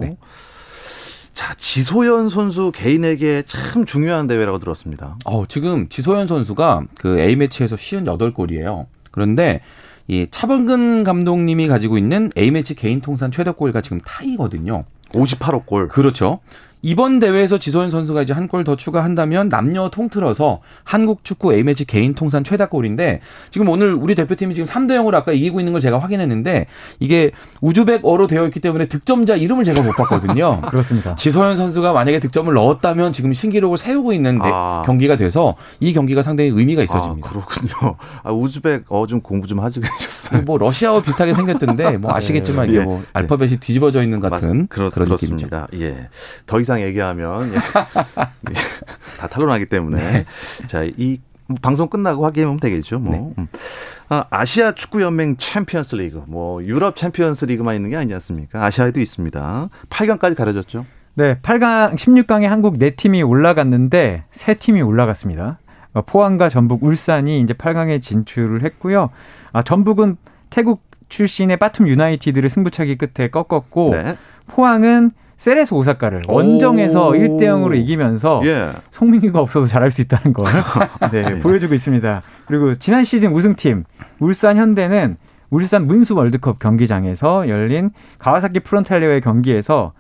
네. 1.34 1.44
자, 1.44 1.54
지소연 1.56 2.30
선수 2.30 2.72
개인에게 2.74 3.44
참 3.48 3.86
중요한 3.86 4.28
대회라고 4.28 4.60
들었습니다. 4.60 5.18
어, 5.26 5.46
지금 5.48 5.90
지소연 5.90 6.28
선수가 6.28 6.84
그 6.98 7.20
A매치에서 7.20 7.76
58골이에요. 7.76 8.86
그런데 9.12 9.62
이 10.08 10.28
차범근 10.30 11.04
감독님이 11.04 11.68
가지고 11.68 11.98
있는 11.98 12.32
A매치 12.38 12.76
개인 12.76 13.02
통산 13.02 13.32
최다 13.32 13.54
골과 13.54 13.82
지금 13.82 14.00
타이거든요. 14.00 14.86
58호 15.14 15.66
골. 15.66 15.88
그렇죠. 15.88 16.40
이번 16.84 17.20
대회에서 17.20 17.58
지소연 17.58 17.90
선수가 17.90 18.22
이제 18.24 18.34
한 18.34 18.44
골 18.48 18.64
더 18.66 18.76
추가한다면 18.76 19.50
남녀 19.50 19.90
통틀어서 19.90 20.60
한국 20.84 21.24
축구 21.24 21.54
A매치 21.54 21.86
개인 21.86 22.14
통산 22.14 22.44
최다골인데 22.44 23.22
지금 23.52 23.68
오늘 23.70 23.94
우리 23.94 24.16
대표팀이 24.16 24.54
지금 24.54 24.68
3대 24.68 24.92
0으로 25.00 25.16
아까 25.16 25.32
이기고 25.32 25.60
있는 25.60 25.72
걸 25.74 25.82
제가 25.82 25.98
확인했는데 25.98 26.68
이게 27.00 27.32
우즈벡어로 27.62 28.28
되어 28.28 28.46
있기 28.48 28.60
때문에 28.60 28.86
득점자 28.88 29.38
이름을 29.38 29.64
제가 29.64 29.82
못 29.82 29.92
봤거든요. 29.96 30.62
그렇습니다. 30.70 31.16
지소연 31.16 31.56
선수가 31.56 31.94
만약에 31.94 32.20
득점을 32.20 32.54
넣었다면 32.54 33.12
지금 33.14 33.32
신기록을 33.34 33.78
세우고 33.78 34.14
있는 34.14 34.40
아. 34.44 34.84
경기가 34.86 35.16
돼서 35.16 35.56
이 35.80 35.94
경기가 35.94 36.22
상당히 36.22 36.50
의미가 36.54 36.84
있어집니다. 36.84 37.28
아, 37.28 37.32
그렇군요. 37.32 37.96
아, 38.24 38.32
우즈벡어 38.32 39.08
좀 39.08 39.22
공부 39.22 39.48
좀 39.48 39.60
하지 39.62 39.80
그러셨어요. 39.80 40.42
뭐 40.44 40.58
러시아어 40.58 41.02
비슷하게 41.02 41.34
생겼던데 41.34 41.98
뭐 41.98 42.12
아시겠지만 42.16 42.68
네. 42.68 42.74
이게 42.74 42.84
뭐 42.86 43.00
네. 43.00 43.06
알파벳이 43.14 43.58
뒤집어져 43.58 44.04
있는 44.04 44.20
같은 44.20 44.60
맞, 44.60 44.70
그렇, 44.70 44.90
그런 44.90 45.08
그렇습니다. 45.08 45.68
느낌이죠. 45.72 45.86
예. 45.86 46.10
더 46.46 46.60
이상 46.60 46.73
이상 46.74 46.82
얘기하면 46.82 47.54
예. 47.54 47.56
다 49.20 49.28
탄론하기 49.28 49.68
때문에 49.68 49.98
네. 49.98 50.26
자이 50.68 51.20
방송 51.62 51.88
끝나고 51.88 52.26
확인하면 52.26 52.60
되겠죠. 52.60 53.00
뭐. 53.00 53.14
네. 53.14 53.34
음. 53.38 53.48
아, 54.10 54.26
아시아 54.30 54.74
축구 54.74 55.02
연맹 55.02 55.38
챔피언스 55.38 55.96
리그, 55.96 56.24
뭐 56.28 56.64
유럽 56.64 56.96
챔피언스 56.96 57.46
리그만 57.46 57.76
있는 57.76 57.90
게 57.90 57.98
아니지 57.98 58.14
않습니까? 58.16 58.64
아시아에도 58.66 59.00
있습니다. 59.00 59.70
8강까지 59.90 60.36
가려졌죠. 60.36 60.86
네, 61.16 61.38
8강 61.42 61.96
16강에 61.96 62.44
한국 62.44 62.78
4팀이 62.78 63.28
올라갔는데 63.28 64.24
3팀이 64.34 64.86
올라갔습니다. 64.86 65.60
어, 65.94 66.02
포항과 66.02 66.50
전북, 66.50 66.84
울산이 66.84 67.40
이제 67.42 67.54
8강에 67.54 68.02
진출을 68.02 68.64
했고요. 68.64 69.12
아, 69.52 69.62
전북은 69.62 70.18
태국 70.50 70.82
출신의 71.10 71.58
빠툼 71.58 71.88
유나이티드를 71.88 72.50
승부차기 72.50 72.98
끝에 72.98 73.30
꺾었고 73.30 73.92
네. 73.92 74.18
포항은 74.48 75.12
세레소 75.44 75.74
오사카를 75.74 76.22
원정에서 76.30 77.10
1대 77.10 77.42
0으로 77.42 77.76
이기면서 77.76 78.42
예. 78.46 78.70
송민규가 78.92 79.42
없어도 79.42 79.66
잘할 79.66 79.92
수 79.92 80.00
있다는 80.00 80.32
걸 80.32 80.48
네, 81.12 81.22
네, 81.22 81.42
보여주고 81.42 81.74
있습니다. 81.74 82.22
그리고 82.46 82.78
지난 82.78 83.04
시즌 83.04 83.34
우승팀 83.34 83.84
울산 84.20 84.56
현대는 84.56 85.18
울산 85.50 85.86
문수 85.86 86.16
월드컵 86.16 86.60
경기장에서 86.60 87.50
열린 87.50 87.92
가와사키 88.20 88.62
프론탈레오의 88.62 89.20
경기에서 89.20 89.92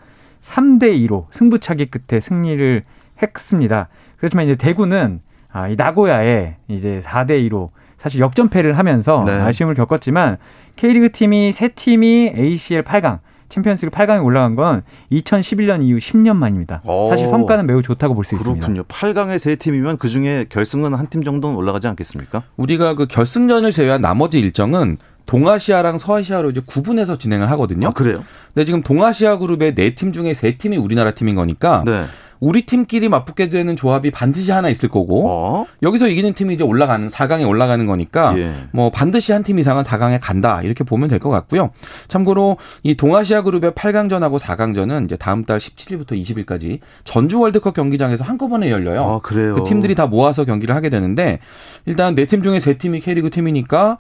3대 0.44 0.98
2로 1.06 1.26
승부차기 1.32 1.88
끝에 1.88 2.22
승리를 2.22 2.84
했습니다. 3.22 3.90
그렇지만 4.16 4.46
이제 4.46 4.56
대구는 4.56 5.20
아, 5.52 5.68
이 5.68 5.76
나고야에 5.76 6.56
이제 6.70 7.02
4대 7.04 7.50
2로 7.50 7.72
사실 7.98 8.22
역전패를 8.22 8.78
하면서 8.78 9.26
네. 9.26 9.34
아쉬움을 9.34 9.76
겪었지만 9.76 10.38
K리그 10.78 11.12
팀이 11.12 11.52
세 11.52 11.68
팀이 11.68 12.32
ACL 12.34 12.84
8강 12.84 13.20
챔피언스리그 13.54 13.96
8강에 13.96 14.24
올라간 14.24 14.56
건 14.56 14.84
2011년 15.12 15.84
이후 15.84 15.98
10년 16.00 16.36
만입니다. 16.36 16.82
오. 16.86 17.08
사실 17.10 17.28
성과는 17.28 17.68
매우 17.68 17.82
좋다고 17.82 18.16
볼 18.16 18.26
수 18.26 18.36
있습니다. 18.36 18.68
그렇군요. 18.68 18.84
8강에 18.88 19.38
세 19.40 19.56
팀이면 19.56 19.98
그 19.98 20.10
중에 20.10 20.46
결승은 20.50 20.94
한 20.94 21.08
팀 21.10 21.24
정도는 21.24 21.56
올라가지 21.58 21.88
않겠습니까? 21.88 22.44
우리가 22.58 22.96
그 22.96 23.06
결승전을 23.06 23.72
제외한 23.72 24.02
나머지 24.02 24.40
일정은 24.40 24.98
동아시아랑 25.26 25.98
서아시아로 25.98 26.50
이제 26.50 26.62
구분해서 26.66 27.18
진행을 27.18 27.50
하거든요. 27.52 27.88
아, 27.90 27.92
그래요? 27.92 28.18
근데 28.54 28.66
지금 28.66 28.82
동아시아 28.82 29.38
그룹의 29.38 29.76
네 29.76 29.94
팀 29.96 30.12
중에 30.12 30.34
세 30.34 30.58
팀이 30.58 30.76
우리나라 30.78 31.12
팀인 31.12 31.36
거니까 31.36 31.84
네. 31.86 32.04
우리 32.44 32.64
팀끼리 32.66 33.08
맞붙게 33.08 33.48
되는 33.48 33.76
조합이 33.78 34.12
반드시 34.12 34.52
하나 34.52 34.68
있을 34.68 34.90
거고 34.90 35.30
어? 35.30 35.66
여기서 35.82 36.10
이기는 36.10 36.34
팀이 36.34 36.56
이제 36.56 36.64
올라가는 36.64 37.08
4강에 37.08 37.48
올라가는 37.48 37.86
거니까 37.86 38.38
예. 38.38 38.54
뭐 38.72 38.90
반드시 38.90 39.32
한 39.32 39.44
팀 39.44 39.60
이상은 39.60 39.84
4강에 39.84 40.20
간다 40.22 40.62
이렇게 40.62 40.84
보면 40.84 41.08
될 41.08 41.20
것 41.20 41.30
같고요. 41.30 41.72
참고로 42.10 42.58
이 42.84 42.96
동아시아 42.96 43.44
그룹의 43.44 43.72
8강전하고 43.72 44.40
4강전은 44.40 45.06
이제 45.06 45.16
다음 45.16 45.46
달 45.46 45.58
17일부터 45.58 46.12
20일까지 46.22 46.80
전주 47.06 47.40
월드컵 47.40 47.74
경기장에서 47.74 48.24
한꺼번에 48.26 48.70
열려요. 48.72 49.04
아, 49.04 49.20
그래요. 49.20 49.56
그 49.56 49.64
팀들이 49.64 49.96
다 49.96 50.08
모아서 50.08 50.44
경기를 50.44 50.76
하게 50.76 50.90
되는데 50.90 51.40
일단 51.86 52.14
네 52.16 52.26
팀 52.26 52.44
중에 52.44 52.60
세 52.60 52.78
팀이 52.78 53.00
K리그 53.00 53.30
팀이니까 53.30 53.98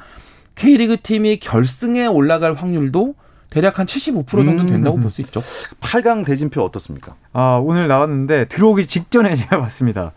K리그 0.55 0.97
팀이 1.01 1.37
결승에 1.37 2.05
올라갈 2.07 2.53
확률도 2.55 3.15
대략 3.53 3.77
한 3.77 3.85
75% 3.85 4.27
정도 4.45 4.65
된다고 4.65 4.97
음. 4.97 5.01
볼수 5.01 5.21
있죠. 5.21 5.43
8강 5.79 6.25
대진표 6.25 6.63
어떻습니까? 6.63 7.13
아, 7.33 7.59
오늘 7.61 7.87
나왔는데 7.87 8.45
들어오기 8.45 8.87
직전에 8.87 9.35
제가 9.37 9.59
봤습니다. 9.61 10.11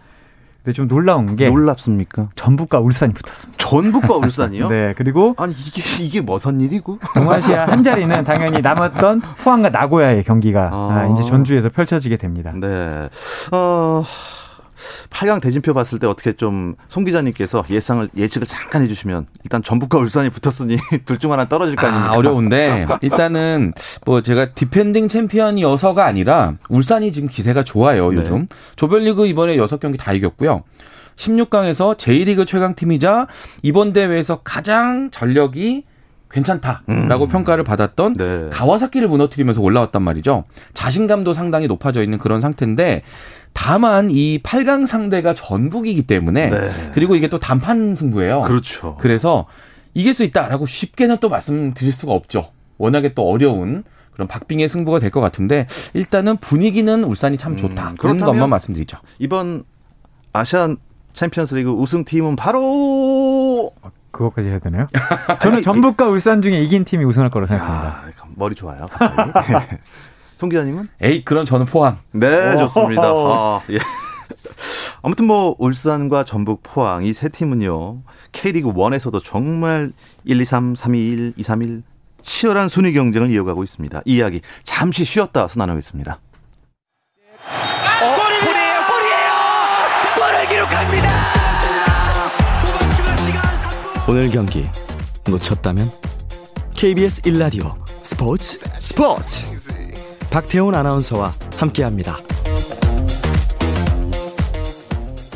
근데 0.64 0.75
좀 0.75 0.88
놀라운 0.88 1.37
게 1.37 1.49
놀랍습니까? 1.50 2.31
전북과 2.35 2.81
울산이 2.81 3.12
붙었습니다. 3.12 3.57
전북과 3.59 4.16
울산이요? 4.16 4.66
네, 4.71 4.95
그리고 4.97 5.35
아니 5.37 5.52
이게 5.52 5.83
이게 6.02 6.21
무슨 6.23 6.61
일이고? 6.61 6.99
동아시아 7.14 7.66
한 7.66 7.85
자리는 7.85 8.25
당연히 8.25 8.62
남았던 8.62 9.21
포항과 9.45 9.69
나고야의 9.69 10.25
경기가 10.25 10.71
아. 10.73 10.88
아, 10.90 11.07
이제 11.12 11.23
전주에서 11.28 11.69
펼쳐지게 11.69 12.16
됩니다. 12.16 12.52
네. 12.59 13.09
어 13.52 14.02
8강 15.11 15.40
대진표 15.40 15.75
봤을 15.75 15.99
때 15.99 16.06
어떻게 16.06 16.33
좀 16.33 16.76
송 16.88 17.04
기자님께서 17.04 17.64
예상을 17.68 18.09
예측을 18.16 18.47
잠깐 18.47 18.83
해주시면 18.83 19.26
일단 19.45 19.62
전북과 19.62 19.99
울산이 19.99 20.30
붙었으니 20.30 20.76
둘 21.04 21.18
중 21.18 21.33
하나 21.33 21.49
떨어질 21.49 21.76
거 21.76 21.87
아닙니까? 21.87 22.12
아, 22.12 22.16
어려운데 22.16 22.87
일단은 23.02 23.73
뭐 24.04 24.21
제가 24.23 24.52
디펜딩 24.54 25.09
챔피언이어서가 25.09 26.04
아니라 26.04 26.54
울산이 26.68 27.12
지금 27.12 27.28
기세가 27.28 27.62
좋아요 27.64 28.11
네. 28.11 28.16
요즘 28.18 28.40
네. 28.40 28.47
조별리그 28.76 29.26
이번에 29.26 29.56
6경기 29.56 29.99
다 29.99 30.12
이겼고요. 30.12 30.62
16강에서 31.16 31.97
J1리그 31.97 32.47
최강팀이자 32.47 33.26
이번 33.62 33.92
대회에서 33.92 34.40
가장 34.45 35.11
전력이 35.11 35.85
괜찮다라고 36.30 37.25
음. 37.25 37.28
평가를 37.28 37.64
받았던 37.64 38.14
네. 38.14 38.49
가와사키를 38.52 39.09
무너뜨리면서 39.09 39.61
올라왔단 39.61 40.02
말이죠. 40.02 40.45
자신감도 40.75 41.35
상당히 41.35 41.66
높아져 41.66 42.02
있는 42.02 42.18
그런 42.18 42.40
상태인데 42.40 43.02
다만 43.58 44.10
이 44.10 44.38
8강 44.42 44.86
상대가 44.86 45.32
전북이기 45.32 46.02
때문에 46.02 46.50
네. 46.50 46.70
그리고 46.92 47.16
이게 47.16 47.26
또 47.28 47.38
단판 47.38 47.94
승부예요. 47.94 48.42
그렇죠. 48.42 48.96
그래서 49.00 49.46
이길 49.94 50.12
수 50.12 50.25
있다라고 50.25 50.66
쉽게는 50.66 51.16
또 51.20 51.30
말씀드릴 51.30 51.90
수가 51.92 52.12
없죠. 52.12 52.50
워낙에 52.76 53.14
또 53.14 53.22
어려운 53.28 53.82
그런 54.12 54.28
박빙의 54.28 54.68
승부가 54.68 54.98
될 54.98 55.10
것 55.10 55.20
같은데 55.20 55.66
일단은 55.94 56.36
분위기는 56.36 57.02
울산이 57.02 57.38
참 57.38 57.56
좋다. 57.56 57.90
음, 57.90 57.96
그런 57.96 58.18
것만 58.20 58.50
말씀드리죠. 58.50 58.98
이번 59.18 59.64
아시안 60.34 60.76
챔피언스리그 61.14 61.70
우승팀은 61.70 62.36
바로 62.36 63.72
그것까지 64.10 64.48
해야 64.48 64.58
되나요? 64.58 64.86
저는 65.40 65.62
전북과 65.62 66.08
울산 66.08 66.42
중에 66.42 66.60
이긴 66.62 66.84
팀이 66.84 67.04
우승할 67.06 67.30
거라고 67.30 67.48
생각합니다. 67.48 68.02
아, 68.20 68.26
머리 68.34 68.54
좋아요. 68.54 68.86
송 70.37 70.49
기자님은? 70.50 70.88
에이, 71.00 71.23
그런 71.25 71.47
저는 71.47 71.64
포항. 71.66 71.99
네, 72.12 72.57
좋습니다. 72.59 73.02
아, 73.05 73.61
예. 73.73 73.78
아무튼 75.02 75.26
뭐 75.26 75.55
울산과 75.59 76.25
전북, 76.25 76.62
포항 76.62 77.05
이 77.05 77.12
세 77.14 77.28
팀은요. 77.28 78.02
K리그 78.33 78.73
1에서도 78.73 79.23
정말 79.25 79.93
1, 80.25 80.40
2, 80.40 80.45
3, 80.45 80.75
3, 80.75 80.95
2, 80.95 80.99
1, 81.09 81.33
2, 81.37 81.43
3, 81.43 81.62
1 81.62 81.83
치열한 82.21 82.69
순위 82.69 82.93
경쟁을 82.93 83.31
이어가고 83.31 83.62
있습니다. 83.64 84.02
이 84.05 84.16
이야기 84.16 84.40
잠시 84.64 85.05
쉬었다 85.05 85.43
와서 85.43 85.59
나누겠습니다. 85.59 86.19
어, 88.02 88.05
골이에요, 88.16 88.76
골이에요, 88.88 89.33
골을 90.16 90.49
기록합니다. 90.49 91.09
오늘 94.09 94.28
경기 94.31 94.69
놓쳤다면 95.28 95.90
KBS 96.76 97.23
1라디오 97.23 97.75
스포츠 98.02 98.59
스포츠 98.81 99.47
박태훈 100.37 100.75
아나운서와 100.75 101.33
함께합니다. 101.57 102.19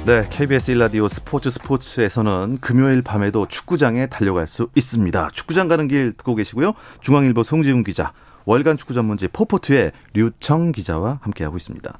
네, 0.04 0.20
KBS 0.28 0.74
1라디오 0.74 1.08
스포츠 1.08 1.50
스포츠에서는 1.50 2.58
금요일 2.60 3.00
밤에도 3.00 3.48
축구장에 3.48 4.08
달려갈 4.08 4.46
수 4.46 4.68
있습니다. 4.74 5.30
축구장 5.32 5.68
가는 5.68 5.88
길 5.88 6.12
듣고 6.18 6.34
계시고요. 6.34 6.74
중앙일보 7.00 7.44
송지훈 7.44 7.82
기자, 7.82 8.12
월간 8.44 8.76
축구 8.76 8.92
전문지 8.92 9.28
포포트의 9.28 9.92
류청 10.12 10.70
기자와 10.72 11.20
함께하고 11.22 11.56
있습니다. 11.56 11.98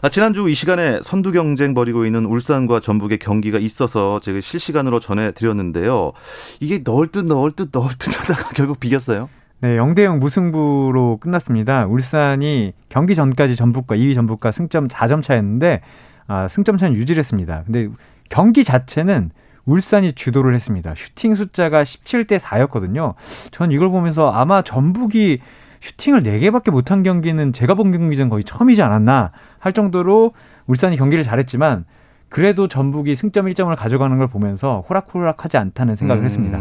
아, 0.00 0.08
지난주 0.08 0.48
이 0.48 0.54
시간에 0.54 1.00
선두 1.02 1.32
경쟁 1.32 1.74
벌이고 1.74 2.06
있는 2.06 2.24
울산과 2.24 2.80
전북의 2.80 3.18
경기가 3.18 3.58
있어서 3.58 4.20
제가 4.22 4.40
실시간으로 4.40 5.00
전해드렸는데요. 5.00 6.12
이게 6.60 6.80
넣을 6.82 7.08
듯 7.08 7.26
넣을 7.26 7.50
듯 7.50 7.68
넣을 7.72 7.90
듯 7.98 8.18
하다가 8.18 8.50
결국 8.56 8.80
비겼어요. 8.80 9.28
네, 9.60 9.76
0대 9.76 10.04
0 10.04 10.20
무승부로 10.20 11.16
끝났습니다. 11.20 11.84
울산이 11.86 12.74
경기 12.88 13.16
전까지 13.16 13.56
전북과 13.56 13.96
2위 13.96 14.14
전북과 14.14 14.52
승점 14.52 14.86
4점 14.86 15.20
차였는데 15.20 15.80
아, 16.28 16.46
승점 16.46 16.78
차는 16.78 16.94
유지를 16.94 17.18
했습니다. 17.18 17.64
근데 17.66 17.88
경기 18.30 18.62
자체는 18.62 19.30
울산이 19.64 20.12
주도를 20.12 20.54
했습니다. 20.54 20.94
슈팅 20.94 21.34
숫자가 21.34 21.82
17대 21.82 22.38
4였거든요. 22.38 23.14
전 23.50 23.72
이걸 23.72 23.90
보면서 23.90 24.30
아마 24.30 24.62
전북이 24.62 25.40
슈팅을 25.80 26.22
4개밖에 26.22 26.70
못한 26.70 27.02
경기는 27.02 27.52
제가 27.52 27.74
본 27.74 27.90
경기전 27.90 28.28
거의 28.28 28.44
처음이지 28.44 28.80
않았나 28.80 29.32
할 29.58 29.72
정도로 29.72 30.34
울산이 30.68 30.96
경기를 30.96 31.24
잘했지만 31.24 31.84
그래도 32.28 32.68
전북이 32.68 33.16
승점 33.16 33.46
1점을 33.46 33.74
가져가는 33.76 34.16
걸 34.18 34.26
보면서 34.26 34.84
호락호락하지 34.88 35.56
않다는 35.56 35.96
생각을 35.96 36.22
음, 36.22 36.26
했습니다. 36.26 36.58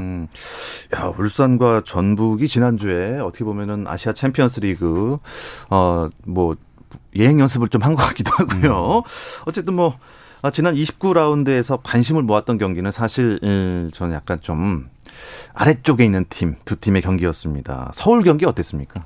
야, 0.98 1.12
울산과 1.18 1.82
전북이 1.86 2.48
지난주에 2.48 3.20
어떻게 3.20 3.44
보면은 3.44 3.86
아시아 3.88 4.14
챔피언스 4.14 4.62
리그, 4.62 5.18
어, 5.70 6.10
뭐, 6.26 6.56
예행 7.16 7.40
연습을 7.40 7.68
좀 7.70 7.82
한 7.84 7.96
것 7.96 8.04
같기도 8.04 8.32
하고요. 8.34 8.98
음. 9.00 9.02
어쨌든 9.46 9.74
뭐, 9.76 9.98
아, 10.42 10.52
지난 10.52 10.76
29라운드에서 10.76 11.80
관심을 11.84 12.22
모았던 12.24 12.58
경기는 12.60 12.90
사실, 12.92 13.40
음, 13.44 13.90
저는 13.94 14.16
약간 14.16 14.40
좀 14.42 14.88
아래쪽에 15.54 16.06
있는 16.06 16.26
팀, 16.30 16.56
두 16.64 16.76
팀의 16.78 17.02
경기였습니다. 17.02 17.92
서울 17.94 18.24
경기 18.24 18.46
어땠습니까? 18.46 19.04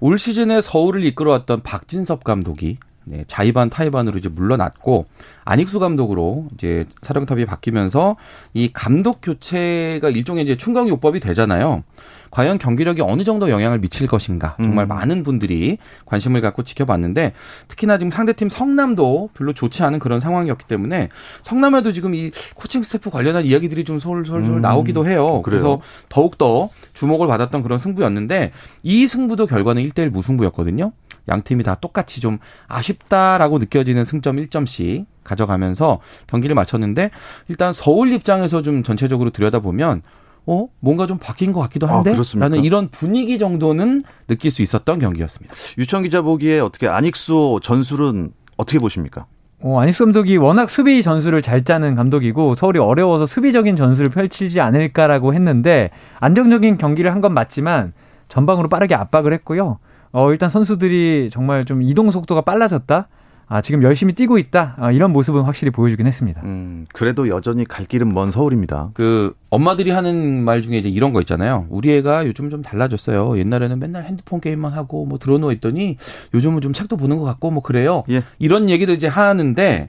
올 0.00 0.18
시즌에 0.18 0.60
서울을 0.60 1.04
이끌어왔던 1.04 1.60
박진섭 1.64 2.22
감독이 2.24 2.78
네, 3.08 3.24
자이반 3.26 3.70
타이반으로 3.70 4.18
이제 4.18 4.28
물러났고 4.28 5.06
안익수 5.44 5.80
감독으로 5.80 6.48
이제 6.54 6.84
사령탑이 7.02 7.46
바뀌면서 7.46 8.16
이 8.54 8.70
감독 8.72 9.20
교체가 9.22 10.10
일종의 10.10 10.44
이제 10.44 10.56
충격 10.56 10.88
요법이 10.88 11.20
되잖아요. 11.20 11.82
과연 12.30 12.58
경기력이 12.58 13.00
어느 13.02 13.24
정도 13.24 13.50
영향을 13.50 13.78
미칠 13.78 14.06
것인가 14.06 14.56
정말 14.58 14.86
음. 14.86 14.88
많은 14.88 15.22
분들이 15.22 15.78
관심을 16.04 16.40
갖고 16.40 16.62
지켜봤는데 16.62 17.32
특히나 17.68 17.98
지금 17.98 18.10
상대팀 18.10 18.48
성남도 18.48 19.30
별로 19.34 19.52
좋지 19.52 19.82
않은 19.82 19.98
그런 19.98 20.20
상황이었기 20.20 20.66
때문에 20.66 21.08
성남에도 21.42 21.92
지금 21.92 22.14
이 22.14 22.30
코칭 22.54 22.82
스태프 22.82 23.10
관련한 23.10 23.44
이야기들이 23.46 23.84
좀 23.84 23.98
솔솔솔 23.98 24.56
음. 24.56 24.60
나오기도 24.60 25.06
해요. 25.06 25.40
그래서 25.42 25.80
더욱 26.08 26.36
더 26.38 26.68
주목을 26.92 27.26
받았던 27.26 27.62
그런 27.62 27.78
승부였는데 27.78 28.52
이 28.82 29.06
승부도 29.06 29.46
결과는 29.46 29.82
1대1 29.84 30.10
무승부였거든요. 30.10 30.92
양 31.28 31.42
팀이 31.42 31.62
다 31.62 31.74
똑같이 31.74 32.20
좀 32.20 32.38
아쉽다라고 32.66 33.58
느껴지는 33.58 34.04
승점 34.04 34.36
1점씩 34.36 35.06
가져가면서 35.24 36.00
경기를 36.26 36.54
마쳤는데 36.54 37.10
일단 37.48 37.72
서울 37.72 38.12
입장에서 38.12 38.62
좀 38.62 38.82
전체적으로 38.82 39.30
들여다보면 39.30 40.02
어 40.46 40.66
뭔가 40.80 41.06
좀 41.06 41.18
바뀐 41.18 41.52
것 41.52 41.60
같기도 41.60 41.86
아, 41.88 41.96
한데 41.98 42.12
아, 42.14 42.38
라는 42.38 42.64
이런 42.64 42.88
분위기 42.88 43.38
정도는 43.38 44.02
느낄 44.26 44.50
수 44.50 44.62
있었던 44.62 44.98
경기였습니다. 44.98 45.54
유청 45.76 46.02
기자 46.04 46.22
보기에 46.22 46.60
어떻게 46.60 46.88
안익수 46.88 47.60
전술은 47.62 48.32
어떻게 48.56 48.78
보십니까? 48.78 49.26
어, 49.60 49.80
안익수 49.80 50.04
감독이 50.04 50.36
워낙 50.38 50.70
수비 50.70 51.02
전술을 51.02 51.42
잘 51.42 51.64
짜는 51.64 51.96
감독이고 51.96 52.54
서울이 52.54 52.78
어려워서 52.78 53.26
수비적인 53.26 53.76
전술을 53.76 54.08
펼치지 54.08 54.60
않을까라고 54.60 55.34
했는데 55.34 55.90
안정적인 56.20 56.78
경기를 56.78 57.12
한 57.12 57.20
건 57.20 57.34
맞지만 57.34 57.92
전방으로 58.28 58.68
빠르게 58.68 58.94
압박을 58.94 59.32
했고요. 59.34 59.78
어, 60.18 60.32
일단 60.32 60.50
선수들이 60.50 61.28
정말 61.30 61.64
좀 61.64 61.80
이동 61.80 62.10
속도가 62.10 62.40
빨라졌다. 62.40 63.06
아, 63.50 63.62
지금 63.62 63.84
열심히 63.84 64.14
뛰고 64.14 64.36
있다. 64.36 64.74
아, 64.76 64.90
이런 64.90 65.12
모습은 65.12 65.42
확실히 65.42 65.70
보여주긴 65.70 66.08
했습니다. 66.08 66.42
음, 66.42 66.86
그래도 66.92 67.28
여전히 67.28 67.64
갈 67.64 67.86
길은 67.86 68.12
먼 68.12 68.32
서울입니다. 68.32 68.90
그 68.94 69.32
엄마들이 69.48 69.92
하는 69.92 70.42
말 70.42 70.60
중에 70.60 70.78
이제 70.78 70.88
이런 70.88 71.12
거 71.12 71.20
있잖아요. 71.20 71.66
우리 71.70 71.92
애가 71.92 72.26
요즘 72.26 72.50
좀 72.50 72.62
달라졌어요. 72.62 73.38
옛날에는 73.38 73.78
맨날 73.78 74.06
핸드폰 74.06 74.40
게임만 74.40 74.72
하고 74.72 75.06
뭐 75.06 75.18
들어누워 75.18 75.52
있더니 75.52 75.96
요즘은 76.34 76.62
좀 76.62 76.72
책도 76.72 76.96
보는 76.96 77.16
것 77.18 77.24
같고 77.24 77.52
뭐 77.52 77.62
그래요. 77.62 78.02
예. 78.10 78.22
이런 78.40 78.68
얘기도 78.68 78.92
이제 78.92 79.06
하는데 79.06 79.88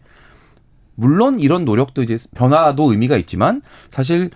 물론 0.93 1.39
이런 1.39 1.65
노력도 1.65 2.03
이제 2.03 2.19
변화도 2.35 2.91
의미가 2.91 3.17
있지만 3.17 3.63
사실 3.89 4.29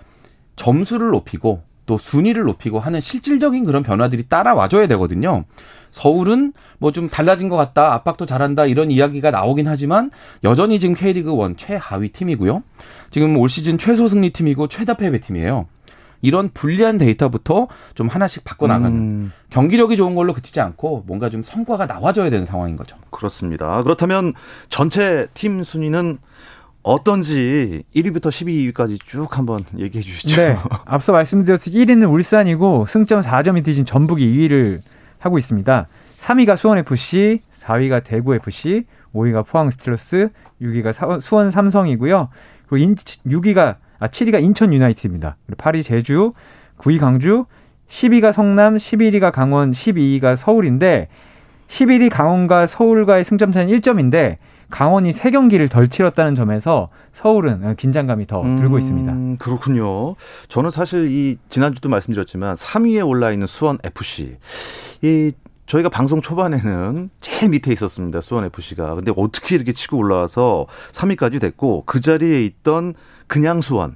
점수를 0.56 1.12
높이고 1.12 1.62
또 1.86 1.98
순위를 1.98 2.43
높이고 2.43 2.80
하는 2.80 3.00
실질적인 3.00 3.65
그런 3.65 3.84
변화들이 3.84 4.28
따라와줘야 4.28 4.88
되거든요. 4.88 5.46
서울은 5.91 6.54
뭐 6.80 6.91
좀 6.91 7.10
달라진 7.10 7.50
것 7.50 7.56
같다, 7.56 7.93
압박도 7.93 8.26
잘한다 8.26 8.65
이런 8.65 8.89
이야기가 8.91 9.32
나오긴 9.32 9.67
하지만 9.67 10.10
여전히 10.43 10.80
지금 10.80 10.96
K리그 10.96 11.32
1 11.50 11.56
최하위 11.56 12.10
팀이고요. 12.10 12.63
지금 13.12 13.38
올 13.38 13.50
시즌 13.50 13.78
최소 13.78 14.10
승리 14.10 14.32
팀이고 14.32 14.67
최다 14.67 14.96
패배 14.96 15.19
팀이에요. 15.19 15.67
이런 16.22 16.50
불리한 16.54 16.98
데이터부터 16.98 17.67
좀 17.96 18.08
하나씩 18.08 18.43
바꿔 18.46 18.65
나가는 18.67 18.98
음. 18.98 19.32
경기력이 19.50 19.98
좋은 19.98 20.15
걸로 20.15 20.34
그치지 20.34 20.62
않고 20.62 21.04
뭔가 21.06 21.30
좀 21.30 21.43
성과가 21.43 21.86
나와줘야 21.86 22.30
되는 22.30 22.46
상황인 22.46 22.78
거죠. 22.78 22.96
그렇습니다. 23.12 23.84
그렇다면 23.84 24.34
전체 24.69 25.28
팀 25.34 25.63
순위는 25.63 26.17
어떤지 26.84 27.84
1위부터 27.96 28.28
12위까지 28.28 29.00
쭉 29.04 29.38
한번 29.38 29.62
얘기해 29.78 30.02
주시죠. 30.04 30.41
네. 30.41 30.58
앞서 30.86 31.13
말씀드렸듯이 31.13 31.72
1위는 31.72 32.12
울산이고 32.12 32.86
승점 32.88 33.22
4점이 33.22 33.63
뒤진 33.63 33.86
전북이 33.86 34.26
2위를 34.26 34.80
하고 35.17 35.38
있습니다. 35.38 35.88
3위가 36.19 36.58
수원FC, 36.58 37.39
4위가 37.62 38.04
대구FC, 38.04 38.84
5위가 39.15 39.46
포항 39.46 39.72
스틸러스, 39.72 40.30
6위가 40.62 41.22
수원 41.22 41.52
삼성이고요. 41.52 42.30
그리고 42.67 42.78
인, 42.78 42.96
6위가 42.96 43.78
아 44.00 44.08
7위가 44.08 44.43
인천 44.43 44.74
유나이티드입니다. 44.74 45.38
그리고 45.46 45.62
8위 45.63 45.84
제주, 45.84 46.34
9위 46.78 47.00
강주, 47.00 47.46
10위가 47.88 48.34
성남, 48.34 48.76
11위가 48.76 49.32
강원, 49.32 49.72
12위가 49.72 50.36
서울인데 50.36 51.08
11위 51.67 52.10
강원과 52.10 52.67
서울과의 52.67 53.24
승점 53.24 53.52
차는 53.52 53.74
1점인데 53.76 54.38
강원이 54.73 55.13
세 55.13 55.29
경기를 55.29 55.69
덜 55.69 55.88
치렀다는 55.88 56.33
점에서 56.33 56.89
서울은 57.13 57.75
긴장감이 57.75 58.25
더 58.25 58.41
들고 58.41 58.75
음, 58.75 58.79
있습니다. 58.79 59.38
그렇군요. 59.38 60.15
저는 60.47 60.71
사실 60.71 61.12
이 61.12 61.38
지난주도 61.49 61.89
말씀드렸지만 61.89 62.55
3위에 62.55 63.07
올라 63.07 63.31
있는 63.31 63.45
수원 63.45 63.77
FC 63.83 64.36
이 65.03 65.31
저희가 65.67 65.89
방송 65.89 66.21
초반에는 66.21 67.12
제일 67.21 67.51
밑에 67.51 67.71
있었습니다. 67.71 68.19
수원 68.21 68.45
FC가. 68.45 68.95
근데 68.95 69.13
어떻게 69.15 69.53
이렇게 69.53 69.73
치고 69.73 69.95
올라와서 69.95 70.65
3위까지 70.91 71.39
됐고 71.39 71.83
그 71.86 72.01
자리에 72.01 72.43
있던 72.43 72.95
그냥 73.27 73.62
수원 73.62 73.95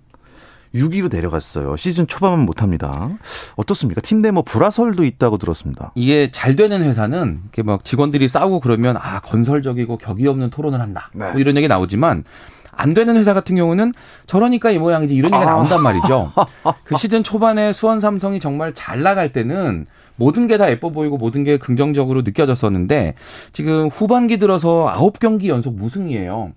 6위로 0.75 1.11
내려갔어요. 1.13 1.75
시즌 1.77 2.07
초반만 2.07 2.41
못합니다. 2.45 3.09
어떻습니까? 3.55 4.01
팀 4.01 4.21
내 4.21 4.31
뭐 4.31 4.43
불화설도 4.43 5.03
있다고 5.05 5.37
들었습니다. 5.37 5.91
이게 5.95 6.29
잘 6.31 6.55
되는 6.55 6.81
회사는 6.83 7.39
이렇게 7.43 7.63
막 7.63 7.83
직원들이 7.85 8.27
싸우고 8.27 8.59
그러면 8.59 8.97
아 8.97 9.19
건설적이고 9.19 9.97
격이 9.97 10.27
없는 10.27 10.49
토론을 10.49 10.81
한다. 10.81 11.09
네. 11.13 11.31
뭐 11.31 11.39
이런 11.39 11.55
얘기 11.57 11.67
나오지만 11.67 12.23
안 12.79 12.93
되는 12.93 13.15
회사 13.15 13.33
같은 13.33 13.55
경우는 13.55 13.91
저러니까 14.27 14.69
이 14.71 14.77
모양이지 14.77 15.15
이런 15.15 15.33
얘기가 15.33 15.49
아. 15.51 15.55
나온단 15.55 15.81
말이죠. 15.81 16.31
그 16.83 16.95
시즌 16.95 17.23
초반에 17.23 17.73
수원 17.73 17.99
삼성이 17.99 18.39
정말 18.39 18.73
잘 18.73 19.01
나갈 19.01 19.31
때는 19.31 19.85
모든 20.15 20.47
게 20.47 20.57
다 20.57 20.69
예뻐 20.71 20.89
보이고 20.89 21.17
모든 21.17 21.43
게 21.43 21.57
긍정적으로 21.57 22.23
느껴졌었는데 22.23 23.13
지금 23.51 23.87
후반기 23.87 24.37
들어서 24.37 24.87
아홉 24.89 25.19
경기 25.19 25.49
연속 25.49 25.75
무승이에요. 25.75 26.51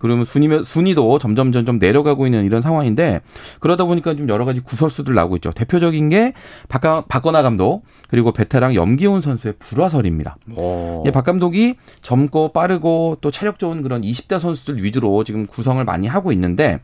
그러면 0.00 0.24
순위, 0.24 0.48
순위도 0.64 1.18
점점 1.18 1.52
점점 1.52 1.78
내려가고 1.78 2.26
있는 2.26 2.44
이런 2.44 2.62
상황인데 2.62 3.20
그러다 3.60 3.84
보니까 3.84 4.16
좀 4.16 4.28
여러 4.28 4.44
가지 4.44 4.60
구설수들 4.60 5.14
나오고 5.14 5.36
있죠. 5.36 5.52
대표적인 5.52 6.08
게 6.08 6.32
박, 6.68 7.06
박건하 7.06 7.42
감독 7.42 7.84
그리고 8.08 8.32
베테랑 8.32 8.74
염기훈 8.74 9.20
선수의 9.20 9.54
불화설입니다. 9.58 10.38
어. 10.56 11.02
예, 11.06 11.10
박 11.10 11.24
감독이 11.24 11.74
젊고 12.00 12.48
빠르고 12.48 13.18
또 13.20 13.30
체력 13.30 13.58
좋은 13.58 13.82
그런 13.82 14.00
20대 14.00 14.40
선수들 14.40 14.82
위주로 14.82 15.22
지금 15.22 15.46
구성을 15.46 15.84
많이 15.84 16.08
하고 16.08 16.32
있는데 16.32 16.80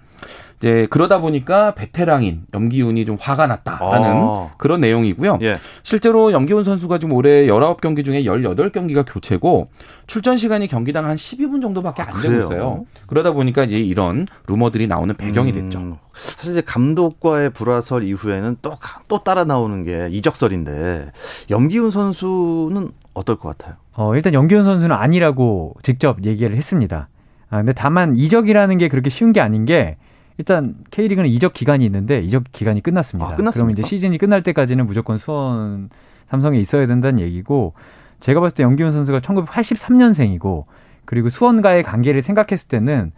이제 0.59 0.87
그러다 0.89 1.21
보니까 1.21 1.75
베테랑인 1.75 2.45
염기훈이 2.55 3.05
좀 3.05 3.17
화가 3.21 3.47
났다라는 3.47 4.09
아. 4.11 4.51
그런 4.57 4.81
내용이고요. 4.81 5.39
예. 5.43 5.59
실제로 5.83 6.33
염기훈 6.33 6.65
선수가 6.65 6.99
지금 6.99 7.15
올해 7.15 7.47
19경기 7.47 8.05
중에 8.05 8.23
18경기가 8.23 9.05
교체고 9.07 9.69
출전 10.07 10.37
시간이 10.37 10.67
경기당 10.67 11.05
한 11.05 11.17
12분 11.17 11.61
정도밖에 11.61 12.03
안 12.03 12.09
되고 12.23 12.29
그래요? 12.29 12.39
있어요. 12.41 12.87
그러다 13.07 13.33
보니까 13.33 13.65
이제 13.65 13.79
이런 13.79 14.27
루머들이 14.47 14.87
나오는 14.87 15.15
배경이 15.15 15.51
음, 15.51 15.55
됐죠. 15.55 15.99
사실 16.15 16.53
이제 16.53 16.63
감독과의 16.63 17.51
불화설 17.51 18.05
이후에는 18.05 18.57
또, 18.63 18.79
또 19.09 19.23
따라 19.23 19.45
나오는 19.45 19.83
게 19.83 20.09
이적설인데 20.11 21.13
염기훈 21.51 21.91
선수는 21.91 22.93
어떨 23.13 23.37
것 23.37 23.57
같아요? 23.57 23.77
어, 23.95 24.15
일단 24.15 24.33
염기훈 24.33 24.65
선수는 24.65 24.97
아니라고 24.97 25.75
직접 25.83 26.25
얘기를 26.25 26.57
했습니다. 26.57 27.09
아, 27.51 27.59
근데 27.59 27.73
다만 27.73 28.17
이적이라는 28.17 28.79
게 28.79 28.89
그렇게 28.89 29.11
쉬운 29.11 29.33
게 29.33 29.41
아닌 29.41 29.67
게 29.67 29.97
일단 30.39 30.75
K리그는 30.91 31.29
이적 31.31 31.53
기간이 31.53 31.85
있는데 31.87 32.21
이적 32.21 32.45
기간이 32.53 32.83
끝났습니다. 32.83 33.31
아, 33.33 33.35
끝났습니까? 33.35 33.53
그럼 33.65 33.71
이제 33.71 33.83
시즌이 33.83 34.19
끝날 34.19 34.43
때까지는 34.43 34.87
무조건 34.87 35.19
수원 35.19 35.89
삼성에 36.29 36.59
있어야 36.59 36.87
된다는 36.87 37.21
얘기고 37.21 37.75
제가 38.21 38.41
봤을 38.41 38.55
때 38.55 38.63
염기훈 38.63 38.93
선수가 38.93 39.21
1983년생이고 39.21 40.65
그리고 41.05 41.29
수원과의 41.29 41.83
관계를 41.85 42.23
생각했을 42.23 42.69
때는 42.69 43.13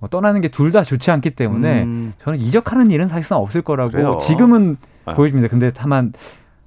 어, 0.00 0.08
떠나는 0.08 0.40
게 0.40 0.48
둘 0.48 0.72
다 0.72 0.82
좋지 0.82 1.10
않기 1.10 1.30
때문에 1.30 1.82
음, 1.84 2.12
저는 2.22 2.38
이적하는 2.40 2.90
일은 2.90 3.08
사실상 3.08 3.38
없을 3.38 3.62
거라고 3.62 3.90
그래요? 3.90 4.18
지금은 4.22 4.76
아. 5.04 5.14
보여집니다. 5.14 5.48
근데 5.48 5.70
다만 5.72 6.12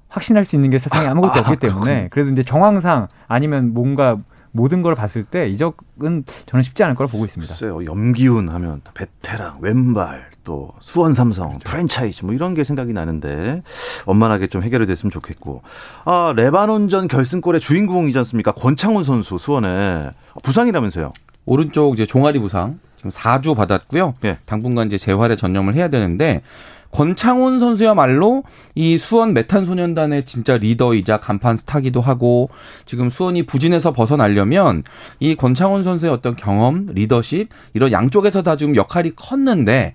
확신할 0.08 0.44
수 0.44 0.56
있는 0.56 0.70
게 0.70 0.78
세상에 0.78 1.06
아무것도 1.08 1.32
아, 1.34 1.40
없기 1.40 1.56
때문에 1.56 2.08
그래도 2.10 2.30
이제 2.30 2.42
정황상 2.42 3.08
아니면 3.26 3.74
뭔가 3.74 4.18
모든 4.56 4.82
걸 4.82 4.94
봤을 4.94 5.22
때 5.22 5.48
이적은 5.48 6.24
저는 6.46 6.62
쉽지 6.62 6.82
않을 6.82 6.96
거라 6.96 7.08
보고 7.08 7.24
있습니다. 7.24 7.52
글쎄요. 7.52 7.84
염기훈 7.84 8.48
하면 8.48 8.80
베테랑, 8.94 9.58
왼발, 9.60 10.30
또 10.44 10.72
수원 10.80 11.12
삼성, 11.12 11.58
프랜차이즈 11.58 12.24
뭐 12.24 12.32
이런 12.32 12.54
게 12.54 12.64
생각이 12.64 12.92
나는데 12.92 13.62
원만하게 14.06 14.46
좀 14.46 14.62
해결이 14.62 14.86
됐으면 14.86 15.10
좋겠고. 15.10 15.62
아, 16.04 16.32
레바논전 16.34 17.08
결승골의 17.08 17.60
주인공이지 17.60 18.16
않습니까? 18.18 18.52
권창훈 18.52 19.04
선수 19.04 19.38
수원에 19.38 20.10
부상이라면서요. 20.42 21.12
오른쪽 21.44 21.94
이제 21.94 22.06
종아리 22.06 22.38
부상 22.38 22.78
지금 22.96 23.10
4주 23.10 23.54
받았고요. 23.54 24.14
예. 24.24 24.38
당분간 24.46 24.86
이제 24.86 24.96
재활에 24.96 25.36
전념을 25.36 25.74
해야 25.74 25.88
되는데 25.88 26.42
권창훈 26.96 27.58
선수야말로 27.58 28.42
이 28.74 28.96
수원 28.96 29.34
메탄소년단의 29.34 30.24
진짜 30.24 30.56
리더이자 30.56 31.18
간판 31.18 31.58
스타기도 31.58 32.00
하고 32.00 32.48
지금 32.86 33.10
수원이 33.10 33.42
부진에서 33.42 33.92
벗어나려면 33.92 34.82
이 35.20 35.34
권창훈 35.34 35.84
선수의 35.84 36.10
어떤 36.10 36.34
경험, 36.36 36.86
리더십 36.86 37.50
이런 37.74 37.92
양쪽에서 37.92 38.42
다 38.42 38.56
지금 38.56 38.76
역할이 38.76 39.10
컸는데 39.14 39.94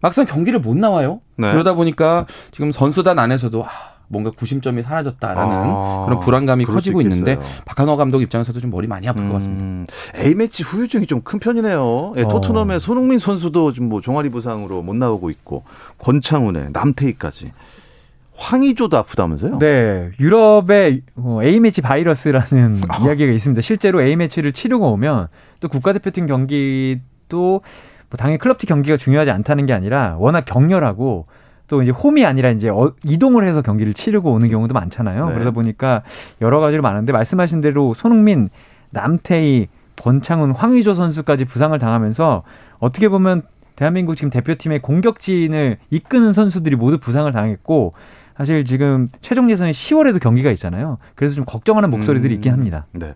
막상 0.00 0.26
경기를 0.26 0.60
못 0.60 0.76
나와요. 0.76 1.20
네. 1.34 1.50
그러다 1.50 1.74
보니까 1.74 2.26
지금 2.52 2.70
선수단 2.70 3.18
안에서도 3.18 3.64
아, 3.64 3.97
뭔가 4.08 4.30
구심점이 4.30 4.82
사라졌다라는 4.82 5.56
아, 5.56 6.02
그런 6.06 6.18
불안감이 6.20 6.64
커지고 6.64 7.00
있는데. 7.02 7.38
박한호 7.66 7.96
감독 7.96 8.22
입장에서도 8.22 8.58
좀 8.58 8.70
머리 8.70 8.86
많이 8.86 9.06
아플 9.08 9.26
것 9.28 9.34
같습니다. 9.34 9.62
음, 9.62 9.84
A매치 10.16 10.62
후유증이 10.62 11.06
좀 11.06 11.20
큰 11.22 11.38
편이네요. 11.38 12.14
예, 12.16 12.22
어. 12.22 12.28
토트넘의 12.28 12.80
손흥민 12.80 13.18
선수도 13.18 13.72
지금 13.72 13.88
뭐 13.88 14.00
종아리 14.00 14.30
부상으로 14.30 14.82
못 14.82 14.96
나오고 14.96 15.28
있고 15.30 15.64
권창훈의 15.98 16.68
남태희까지 16.72 17.52
황의조도 18.34 18.96
아프다면서요? 18.96 19.58
네, 19.58 20.10
유럽의 20.20 21.02
어, 21.16 21.40
A매치 21.42 21.82
바이러스라는 21.82 22.80
이야기가 23.02 23.32
있습니다. 23.32 23.60
실제로 23.62 24.00
A매치를 24.00 24.52
치르고 24.52 24.92
오면 24.92 25.26
또 25.60 25.68
국가대표팀 25.68 26.26
경기도 26.26 27.00
뭐 28.10 28.16
당연히 28.16 28.38
클럽팀 28.38 28.68
경기가 28.68 28.96
중요하지 28.96 29.30
않다는 29.32 29.66
게 29.66 29.72
아니라 29.72 30.16
워낙 30.18 30.44
격렬하고 30.44 31.26
또 31.68 31.82
이제 31.82 31.90
홈이 31.92 32.24
아니라 32.24 32.50
이제 32.50 32.68
어- 32.68 32.92
이동을 33.04 33.46
해서 33.46 33.62
경기를 33.62 33.92
치르고 33.94 34.32
오는 34.32 34.48
경우도 34.48 34.74
많잖아요. 34.74 35.26
네. 35.28 35.34
그러다 35.34 35.50
보니까 35.52 36.02
여러 36.40 36.60
가지로 36.60 36.82
많은데 36.82 37.12
말씀하신 37.12 37.60
대로 37.60 37.94
손흥민, 37.94 38.48
남태희, 38.90 39.68
권창훈, 39.96 40.50
황의조 40.52 40.94
선수까지 40.94 41.44
부상을 41.44 41.78
당하면서 41.78 42.42
어떻게 42.78 43.08
보면 43.08 43.42
대한민국 43.76 44.16
지금 44.16 44.30
대표팀의 44.30 44.80
공격진을 44.80 45.76
이끄는 45.90 46.32
선수들이 46.32 46.74
모두 46.76 46.98
부상을 46.98 47.30
당했고 47.30 47.92
사실 48.36 48.64
지금 48.64 49.08
최종 49.20 49.50
예선이 49.50 49.72
10월에도 49.72 50.20
경기가 50.20 50.50
있잖아요. 50.52 50.98
그래서 51.16 51.34
좀 51.34 51.44
걱정하는 51.44 51.90
목소리들이 51.90 52.34
있긴 52.36 52.52
합니다. 52.52 52.86
네. 52.92 53.14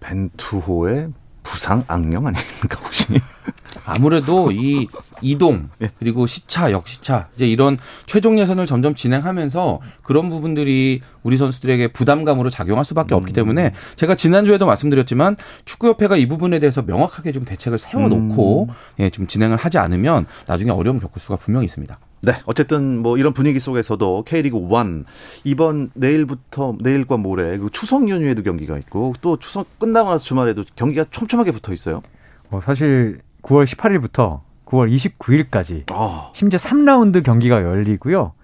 벤투호의 0.00 1.08
부상 1.42 1.84
악령 1.88 2.26
아닙니까 2.26 2.78
혹시? 2.82 3.20
아무래도 3.84 4.50
이 4.52 4.86
이동 5.20 5.68
그리고 5.98 6.26
시차 6.26 6.70
역시차 6.72 7.28
이제 7.34 7.46
이런 7.46 7.78
최종 8.06 8.38
예선을 8.38 8.66
점점 8.66 8.94
진행하면서 8.94 9.80
그런 10.02 10.28
부분들이 10.28 11.00
우리 11.22 11.36
선수들에게 11.36 11.88
부담감으로 11.88 12.50
작용할 12.50 12.84
수밖에 12.84 13.14
없기 13.14 13.32
때문에 13.32 13.72
제가 13.96 14.14
지난주에도 14.14 14.66
말씀드렸지만 14.66 15.36
축구협회가 15.64 16.16
이 16.16 16.26
부분에 16.26 16.58
대해서 16.58 16.82
명확하게 16.82 17.32
좀 17.32 17.44
대책을 17.44 17.78
세워놓고 17.78 18.68
예, 19.00 19.10
좀 19.10 19.26
진행을 19.26 19.56
하지 19.56 19.78
않으면 19.78 20.26
나중에 20.46 20.70
어려움 20.70 20.98
겪을 20.98 21.20
수가 21.20 21.36
분명히 21.36 21.64
있습니다. 21.64 21.98
네, 22.24 22.34
어쨌든 22.46 22.98
뭐 22.98 23.18
이런 23.18 23.32
분위기 23.32 23.58
속에서도 23.58 24.22
K리그 24.24 24.56
1 24.56 25.04
이번 25.42 25.90
내일부터 25.94 26.76
내일과 26.78 27.16
모레 27.16 27.42
그리고 27.48 27.68
추석 27.68 28.08
연휴에도 28.08 28.44
경기가 28.44 28.78
있고 28.78 29.14
또 29.20 29.38
추석 29.38 29.80
끝나고 29.80 30.10
나서 30.10 30.22
주말에도 30.22 30.64
경기가 30.76 31.04
촘촘하게 31.10 31.50
붙어 31.50 31.72
있어요. 31.72 32.00
뭐 32.48 32.60
사실 32.60 33.22
9월 33.42 33.64
18일부터 33.64 34.42
9월 34.66 34.94
29일까지 35.18 35.90
아, 35.90 36.30
심지어 36.32 36.60
3라운드 36.60 37.24
경기가 37.24 37.60
열리고요. 37.60 38.34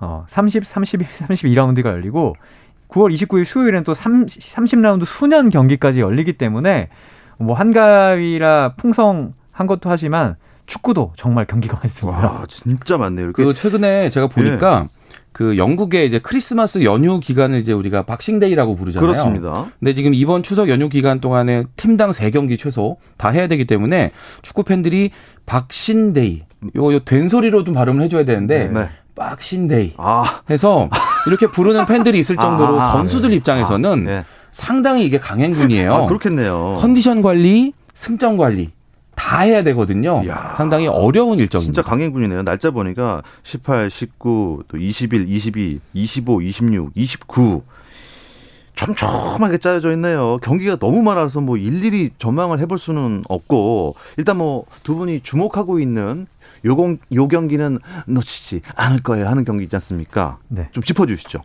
어, 0.00 0.24
30, 0.26 0.66
31, 0.66 1.06
32라운드가 1.06 1.86
열리고 1.86 2.34
9월 2.88 3.14
29일 3.14 3.44
수요일엔 3.44 3.84
또 3.84 3.94
30, 3.94 4.42
30라운드 4.42 5.04
수년 5.04 5.50
경기까지 5.50 6.00
열리기 6.00 6.32
때문에 6.32 6.88
뭐 7.38 7.54
한가위라 7.54 8.74
풍성한 8.76 9.66
것도 9.68 9.88
하지만 9.88 10.34
축구도 10.70 11.12
정말 11.16 11.46
경기가 11.46 11.78
많습니다. 11.82 12.18
와, 12.18 12.44
진짜 12.48 12.96
많네요. 12.96 13.26
이렇게 13.26 13.42
그 13.42 13.54
최근에 13.54 14.10
제가 14.10 14.28
보니까 14.28 14.86
그 15.32 15.56
영국의 15.56 16.06
이제 16.06 16.18
크리스마스 16.20 16.84
연휴 16.84 17.18
기간을 17.20 17.60
이제 17.60 17.72
우리가 17.72 18.02
박싱데이라고 18.02 18.76
부르잖아요. 18.76 19.06
그렇습니다. 19.06 19.66
근데 19.78 19.94
지금 19.94 20.14
이번 20.14 20.42
추석 20.42 20.68
연휴 20.68 20.88
기간 20.88 21.20
동안에 21.20 21.64
팀당 21.76 22.12
세경기 22.12 22.56
최소 22.56 22.96
다 23.16 23.28
해야 23.30 23.46
되기 23.48 23.64
때문에 23.64 24.12
축구 24.42 24.62
팬들이 24.62 25.10
빡신데이 25.46 26.42
요, 26.76 26.92
요 26.92 26.98
된소리로 27.00 27.64
좀 27.64 27.74
발음을 27.74 28.02
해줘야 28.04 28.24
되는데 28.24 28.68
네. 28.68 28.88
빡신데이 29.16 29.94
아, 29.96 30.40
해서 30.50 30.88
이렇게 31.26 31.46
부르는 31.46 31.86
팬들이 31.86 32.18
있을 32.18 32.36
정도로 32.36 32.80
아, 32.80 32.88
선수들 32.90 33.30
네. 33.30 33.36
입장에서는 33.36 34.04
네. 34.04 34.24
상당히 34.52 35.04
이게 35.04 35.18
강행군이에요. 35.18 35.92
아, 35.94 36.06
그렇겠네요. 36.06 36.74
컨디션 36.76 37.22
관리, 37.22 37.72
승점 37.94 38.36
관리 38.36 38.70
다 39.20 39.40
해야 39.40 39.62
되거든요. 39.64 40.22
이야. 40.24 40.54
상당히 40.56 40.86
어려운 40.88 41.38
일정입니다. 41.38 41.60
진짜 41.60 41.82
강행군이네요. 41.82 42.42
날짜 42.42 42.70
보니까 42.70 43.22
18, 43.42 43.90
19, 43.90 44.62
또 44.66 44.78
21, 44.78 45.28
22, 45.28 45.80
25, 45.92 46.40
26, 46.42 46.92
29. 46.94 47.62
촘촘하게 48.74 49.58
짜여져 49.58 49.92
있네요. 49.92 50.38
경기가 50.38 50.76
너무 50.76 51.02
많아서 51.02 51.42
뭐 51.42 51.58
일일이 51.58 52.10
전망을 52.18 52.60
해볼 52.60 52.78
수는 52.78 53.24
없고 53.28 53.94
일단 54.16 54.38
뭐 54.38 54.64
두 54.82 54.94
분이 54.96 55.20
주목하고 55.20 55.78
있는 55.80 56.26
요공, 56.64 56.98
요 57.14 57.28
경기는 57.28 57.78
놓치지 58.06 58.62
않을 58.74 59.02
거예요 59.02 59.26
하는 59.28 59.44
경기 59.44 59.64
있지 59.64 59.76
않습니까? 59.76 60.38
네. 60.48 60.68
좀 60.72 60.82
짚어주시죠. 60.82 61.40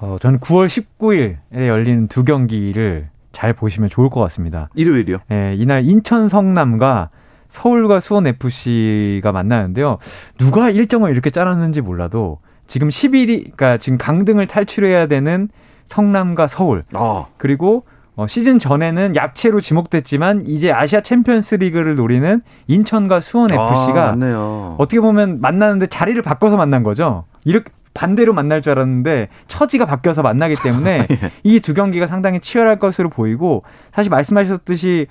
어, 0.00 0.16
저는 0.20 0.40
9월 0.40 0.66
19일에 0.66 1.66
열리는 1.66 2.08
두 2.08 2.24
경기를 2.24 3.08
잘 3.32 3.52
보시면 3.52 3.90
좋을 3.90 4.08
것 4.08 4.20
같습니다. 4.22 4.70
일요일이요? 4.74 5.18
네, 5.28 5.54
이날 5.58 5.84
인천 5.84 6.28
성남과 6.28 7.10
서울과 7.48 8.00
수원 8.00 8.26
FC가 8.26 9.32
만나는데요. 9.32 9.98
누가 10.38 10.70
일정을 10.70 11.10
이렇게 11.10 11.30
짜놨는지 11.30 11.80
몰라도 11.80 12.38
지금 12.66 12.88
10일이, 12.88 13.42
그러니까 13.56 13.78
지금 13.78 13.98
강등을 13.98 14.46
탈출해야 14.46 15.06
되는 15.06 15.48
성남과 15.86 16.48
서울. 16.48 16.84
아. 16.94 17.26
그리고 17.38 17.84
어, 18.14 18.26
시즌 18.26 18.58
전에는 18.58 19.14
약체로 19.14 19.60
지목됐지만 19.60 20.44
이제 20.46 20.72
아시아 20.72 21.02
챔피언스 21.02 21.54
리그를 21.56 21.94
노리는 21.94 22.42
인천과 22.66 23.20
수원 23.20 23.52
FC가 23.52 24.10
아, 24.10 24.76
어떻게 24.76 25.00
보면 25.00 25.40
만나는데 25.40 25.86
자리를 25.86 26.20
바꿔서 26.22 26.56
만난 26.56 26.82
거죠. 26.82 27.24
이렇게 27.44 27.70
반대로 27.94 28.32
만날 28.32 28.60
줄 28.60 28.72
알았는데 28.72 29.28
처지가 29.46 29.86
바뀌어서 29.86 30.22
만나기 30.22 30.54
때문에 30.62 31.06
예. 31.10 31.30
이두 31.42 31.74
경기가 31.74 32.06
상당히 32.06 32.40
치열할 32.40 32.78
것으로 32.78 33.08
보이고 33.08 33.62
사실 33.92 34.10
말씀하셨듯이 34.10 35.06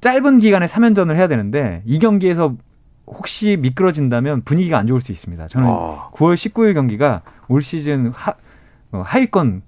짧은 0.00 0.40
기간에 0.40 0.66
3연전을 0.66 1.14
해야 1.16 1.28
되는데 1.28 1.82
이 1.84 1.98
경기에서 1.98 2.54
혹시 3.06 3.56
미끄러진다면 3.60 4.42
분위기가 4.42 4.78
안 4.78 4.86
좋을 4.86 5.00
수 5.00 5.12
있습니다. 5.12 5.48
저는 5.48 5.66
아. 5.68 6.10
9월 6.12 6.34
19일 6.34 6.74
경기가 6.74 7.22
올 7.48 7.60
시즌 7.62 8.12
하, 8.14 8.34
어, 8.92 9.02
하위권 9.04 9.62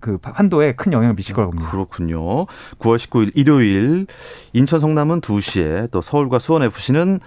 그 0.00 0.18
판도에 0.18 0.74
큰 0.74 0.92
영향을 0.92 1.16
미칠 1.16 1.34
거라고 1.34 1.52
봅니다. 1.52 1.70
그렇군요. 1.70 2.46
9월 2.78 2.96
19일 2.96 3.32
일요일 3.34 4.06
인천 4.52 4.78
성남은 4.78 5.20
2시에 5.22 5.90
또 5.90 6.00
서울과 6.00 6.38
수원 6.38 6.62
FC는 6.62 7.20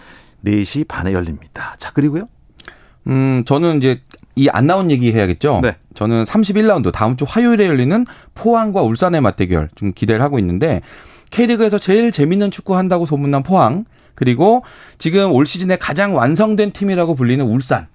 4시 0.45 0.87
반에 0.87 1.13
열립니다. 1.13 1.75
자, 1.79 1.91
그리고요. 1.91 2.27
음, 3.07 3.43
저는 3.45 3.77
이제 3.77 4.01
이 4.35 4.49
안 4.51 4.67
나온 4.67 4.91
얘기 4.91 5.11
해야겠죠? 5.11 5.61
네. 5.63 5.77
저는 5.95 6.23
31라운드 6.23 6.91
다음 6.91 7.15
주 7.15 7.25
화요일에 7.27 7.65
열리는 7.67 8.05
포항과 8.35 8.83
울산의 8.83 9.19
맞대결 9.21 9.69
좀 9.73 9.93
기대를 9.93 10.21
하고 10.21 10.37
있는데 10.37 10.81
K리그에서 11.31 11.77
제일 11.79 12.11
재밌는 12.11 12.51
축구 12.51 12.75
한다고 12.75 13.05
소문난 13.05 13.43
포항 13.43 13.85
그리고 14.15 14.63
지금 14.97 15.31
올 15.31 15.45
시즌에 15.45 15.77
가장 15.77 16.15
완성된 16.15 16.71
팀이라고 16.71 17.15
불리는 17.15 17.43
울산. 17.45 17.87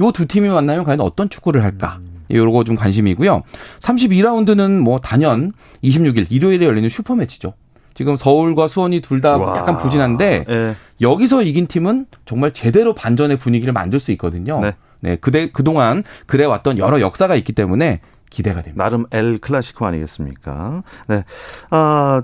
요 0.00 0.10
두 0.12 0.26
팀이 0.26 0.48
만나면 0.48 0.84
과연 0.84 1.00
어떤 1.00 1.28
축구를 1.28 1.62
할까? 1.64 1.98
음. 2.00 2.22
요거 2.30 2.64
좀 2.64 2.76
관심이고요. 2.76 3.42
32라운드는 3.80 4.80
뭐 4.80 5.00
단연 5.00 5.52
26일 5.84 6.26
일요일에 6.30 6.66
열리는 6.66 6.88
슈퍼 6.88 7.14
매치죠. 7.14 7.54
지금 7.94 8.16
서울과 8.16 8.68
수원이 8.68 9.00
둘 9.00 9.20
다 9.22 9.38
약간 9.56 9.78
부진한데 9.78 10.44
네. 10.46 10.76
여기서 11.00 11.42
이긴 11.42 11.66
팀은 11.66 12.06
정말 12.26 12.52
제대로 12.52 12.94
반전의 12.94 13.38
분위기를 13.38 13.72
만들 13.72 13.98
수 14.00 14.12
있거든요. 14.12 14.60
네. 14.60 14.72
네, 15.00 15.16
그대 15.16 15.50
그동안 15.50 16.02
그래 16.26 16.44
왔던 16.44 16.78
여러 16.78 17.00
역사가 17.00 17.36
있기 17.36 17.52
때문에 17.52 18.00
기대가 18.28 18.60
됩니다. 18.60 18.84
나름 18.84 19.04
엘 19.12 19.38
클라시코 19.38 19.86
아니겠습니까? 19.86 20.82
네. 21.08 21.24
아 21.70 22.22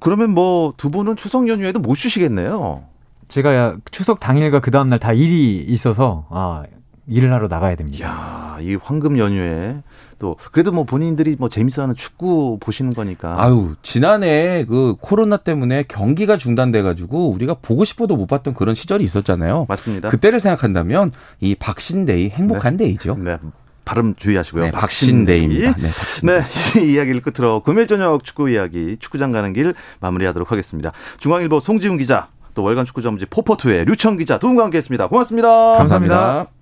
그러면 0.00 0.30
뭐 0.30 0.72
두 0.76 0.90
분은 0.90 1.16
추석 1.16 1.48
연휴에도 1.48 1.80
못 1.80 1.94
쉬시겠네요. 1.96 2.84
제가 3.28 3.76
추석 3.90 4.20
당일과 4.20 4.60
그 4.60 4.70
다음 4.70 4.88
날 4.88 4.98
다 4.98 5.12
일이 5.12 5.64
있어서 5.68 6.26
아 6.30 6.62
일을 7.06 7.32
하러 7.32 7.48
나가야 7.48 7.74
됩니다. 7.74 8.06
야, 8.06 8.58
이 8.60 8.74
황금 8.74 9.18
연휴에 9.18 9.82
또 10.18 10.36
그래도 10.52 10.72
뭐 10.72 10.84
본인들이 10.84 11.36
뭐 11.38 11.48
재밌어하는 11.48 11.94
축구 11.94 12.58
보시는 12.60 12.92
거니까. 12.94 13.42
아유 13.42 13.74
지난해 13.82 14.64
그 14.68 14.94
코로나 15.00 15.36
때문에 15.38 15.84
경기가 15.84 16.36
중단돼 16.36 16.82
가지고 16.82 17.30
우리가 17.30 17.54
보고 17.62 17.84
싶어도 17.84 18.16
못 18.16 18.26
봤던 18.26 18.54
그런 18.54 18.74
시절이 18.74 19.04
있었잖아요. 19.04 19.66
맞습니다. 19.68 20.08
그때를 20.10 20.38
생각한다면 20.40 21.12
이 21.40 21.54
빡신데이 21.54 22.30
행복한 22.30 22.76
네. 22.76 22.84
데이죠. 22.86 23.16
네. 23.16 23.38
발음 23.88 24.14
주의하시고요. 24.16 24.64
네, 24.64 24.70
빡신데이입니다. 24.70 25.74
네, 25.78 25.90
빡신데이. 25.90 26.40
네, 26.40 26.44
이 26.84 26.92
이야기를 26.92 27.22
끝으로 27.22 27.60
금요일 27.60 27.86
저녁 27.86 28.22
축구 28.22 28.50
이야기 28.50 28.98
축구장 29.00 29.30
가는 29.32 29.52
길 29.54 29.74
마무리하도록 30.00 30.52
하겠습니다. 30.52 30.92
중앙일보 31.18 31.58
송지훈 31.58 31.96
기자, 31.96 32.28
또 32.54 32.62
월간 32.62 32.84
축구 32.84 33.00
전문지 33.00 33.24
포포투의 33.26 33.86
류청 33.86 34.18
기자 34.18 34.38
두 34.38 34.48
분과 34.48 34.64
함께했습니다. 34.64 35.08
고맙습니다. 35.08 35.48
감사합니다. 35.48 36.16
감사합니다. 36.16 36.57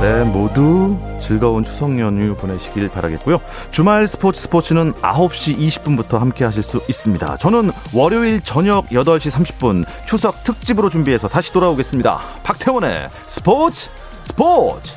네, 0.00 0.24
모두 0.24 0.96
즐거운 1.20 1.62
추석 1.62 1.98
연휴 2.00 2.34
보내시길 2.34 2.88
바라겠고요. 2.88 3.38
주말 3.70 4.08
스포츠 4.08 4.40
스포츠는 4.40 4.94
9시 4.94 5.58
20분부터 5.58 6.18
함께 6.18 6.42
하실 6.42 6.62
수 6.62 6.80
있습니다. 6.88 7.36
저는 7.36 7.70
월요일 7.92 8.40
저녁 8.40 8.86
8시 8.88 9.30
30분 9.30 9.84
추석 10.06 10.42
특집으로 10.42 10.88
준비해서 10.88 11.28
다시 11.28 11.52
돌아오겠습니다. 11.52 12.18
박태원의 12.42 13.10
스포츠 13.26 13.90
스포츠! 14.22 14.94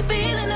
you're 0.00 0.08
feeling 0.08 0.49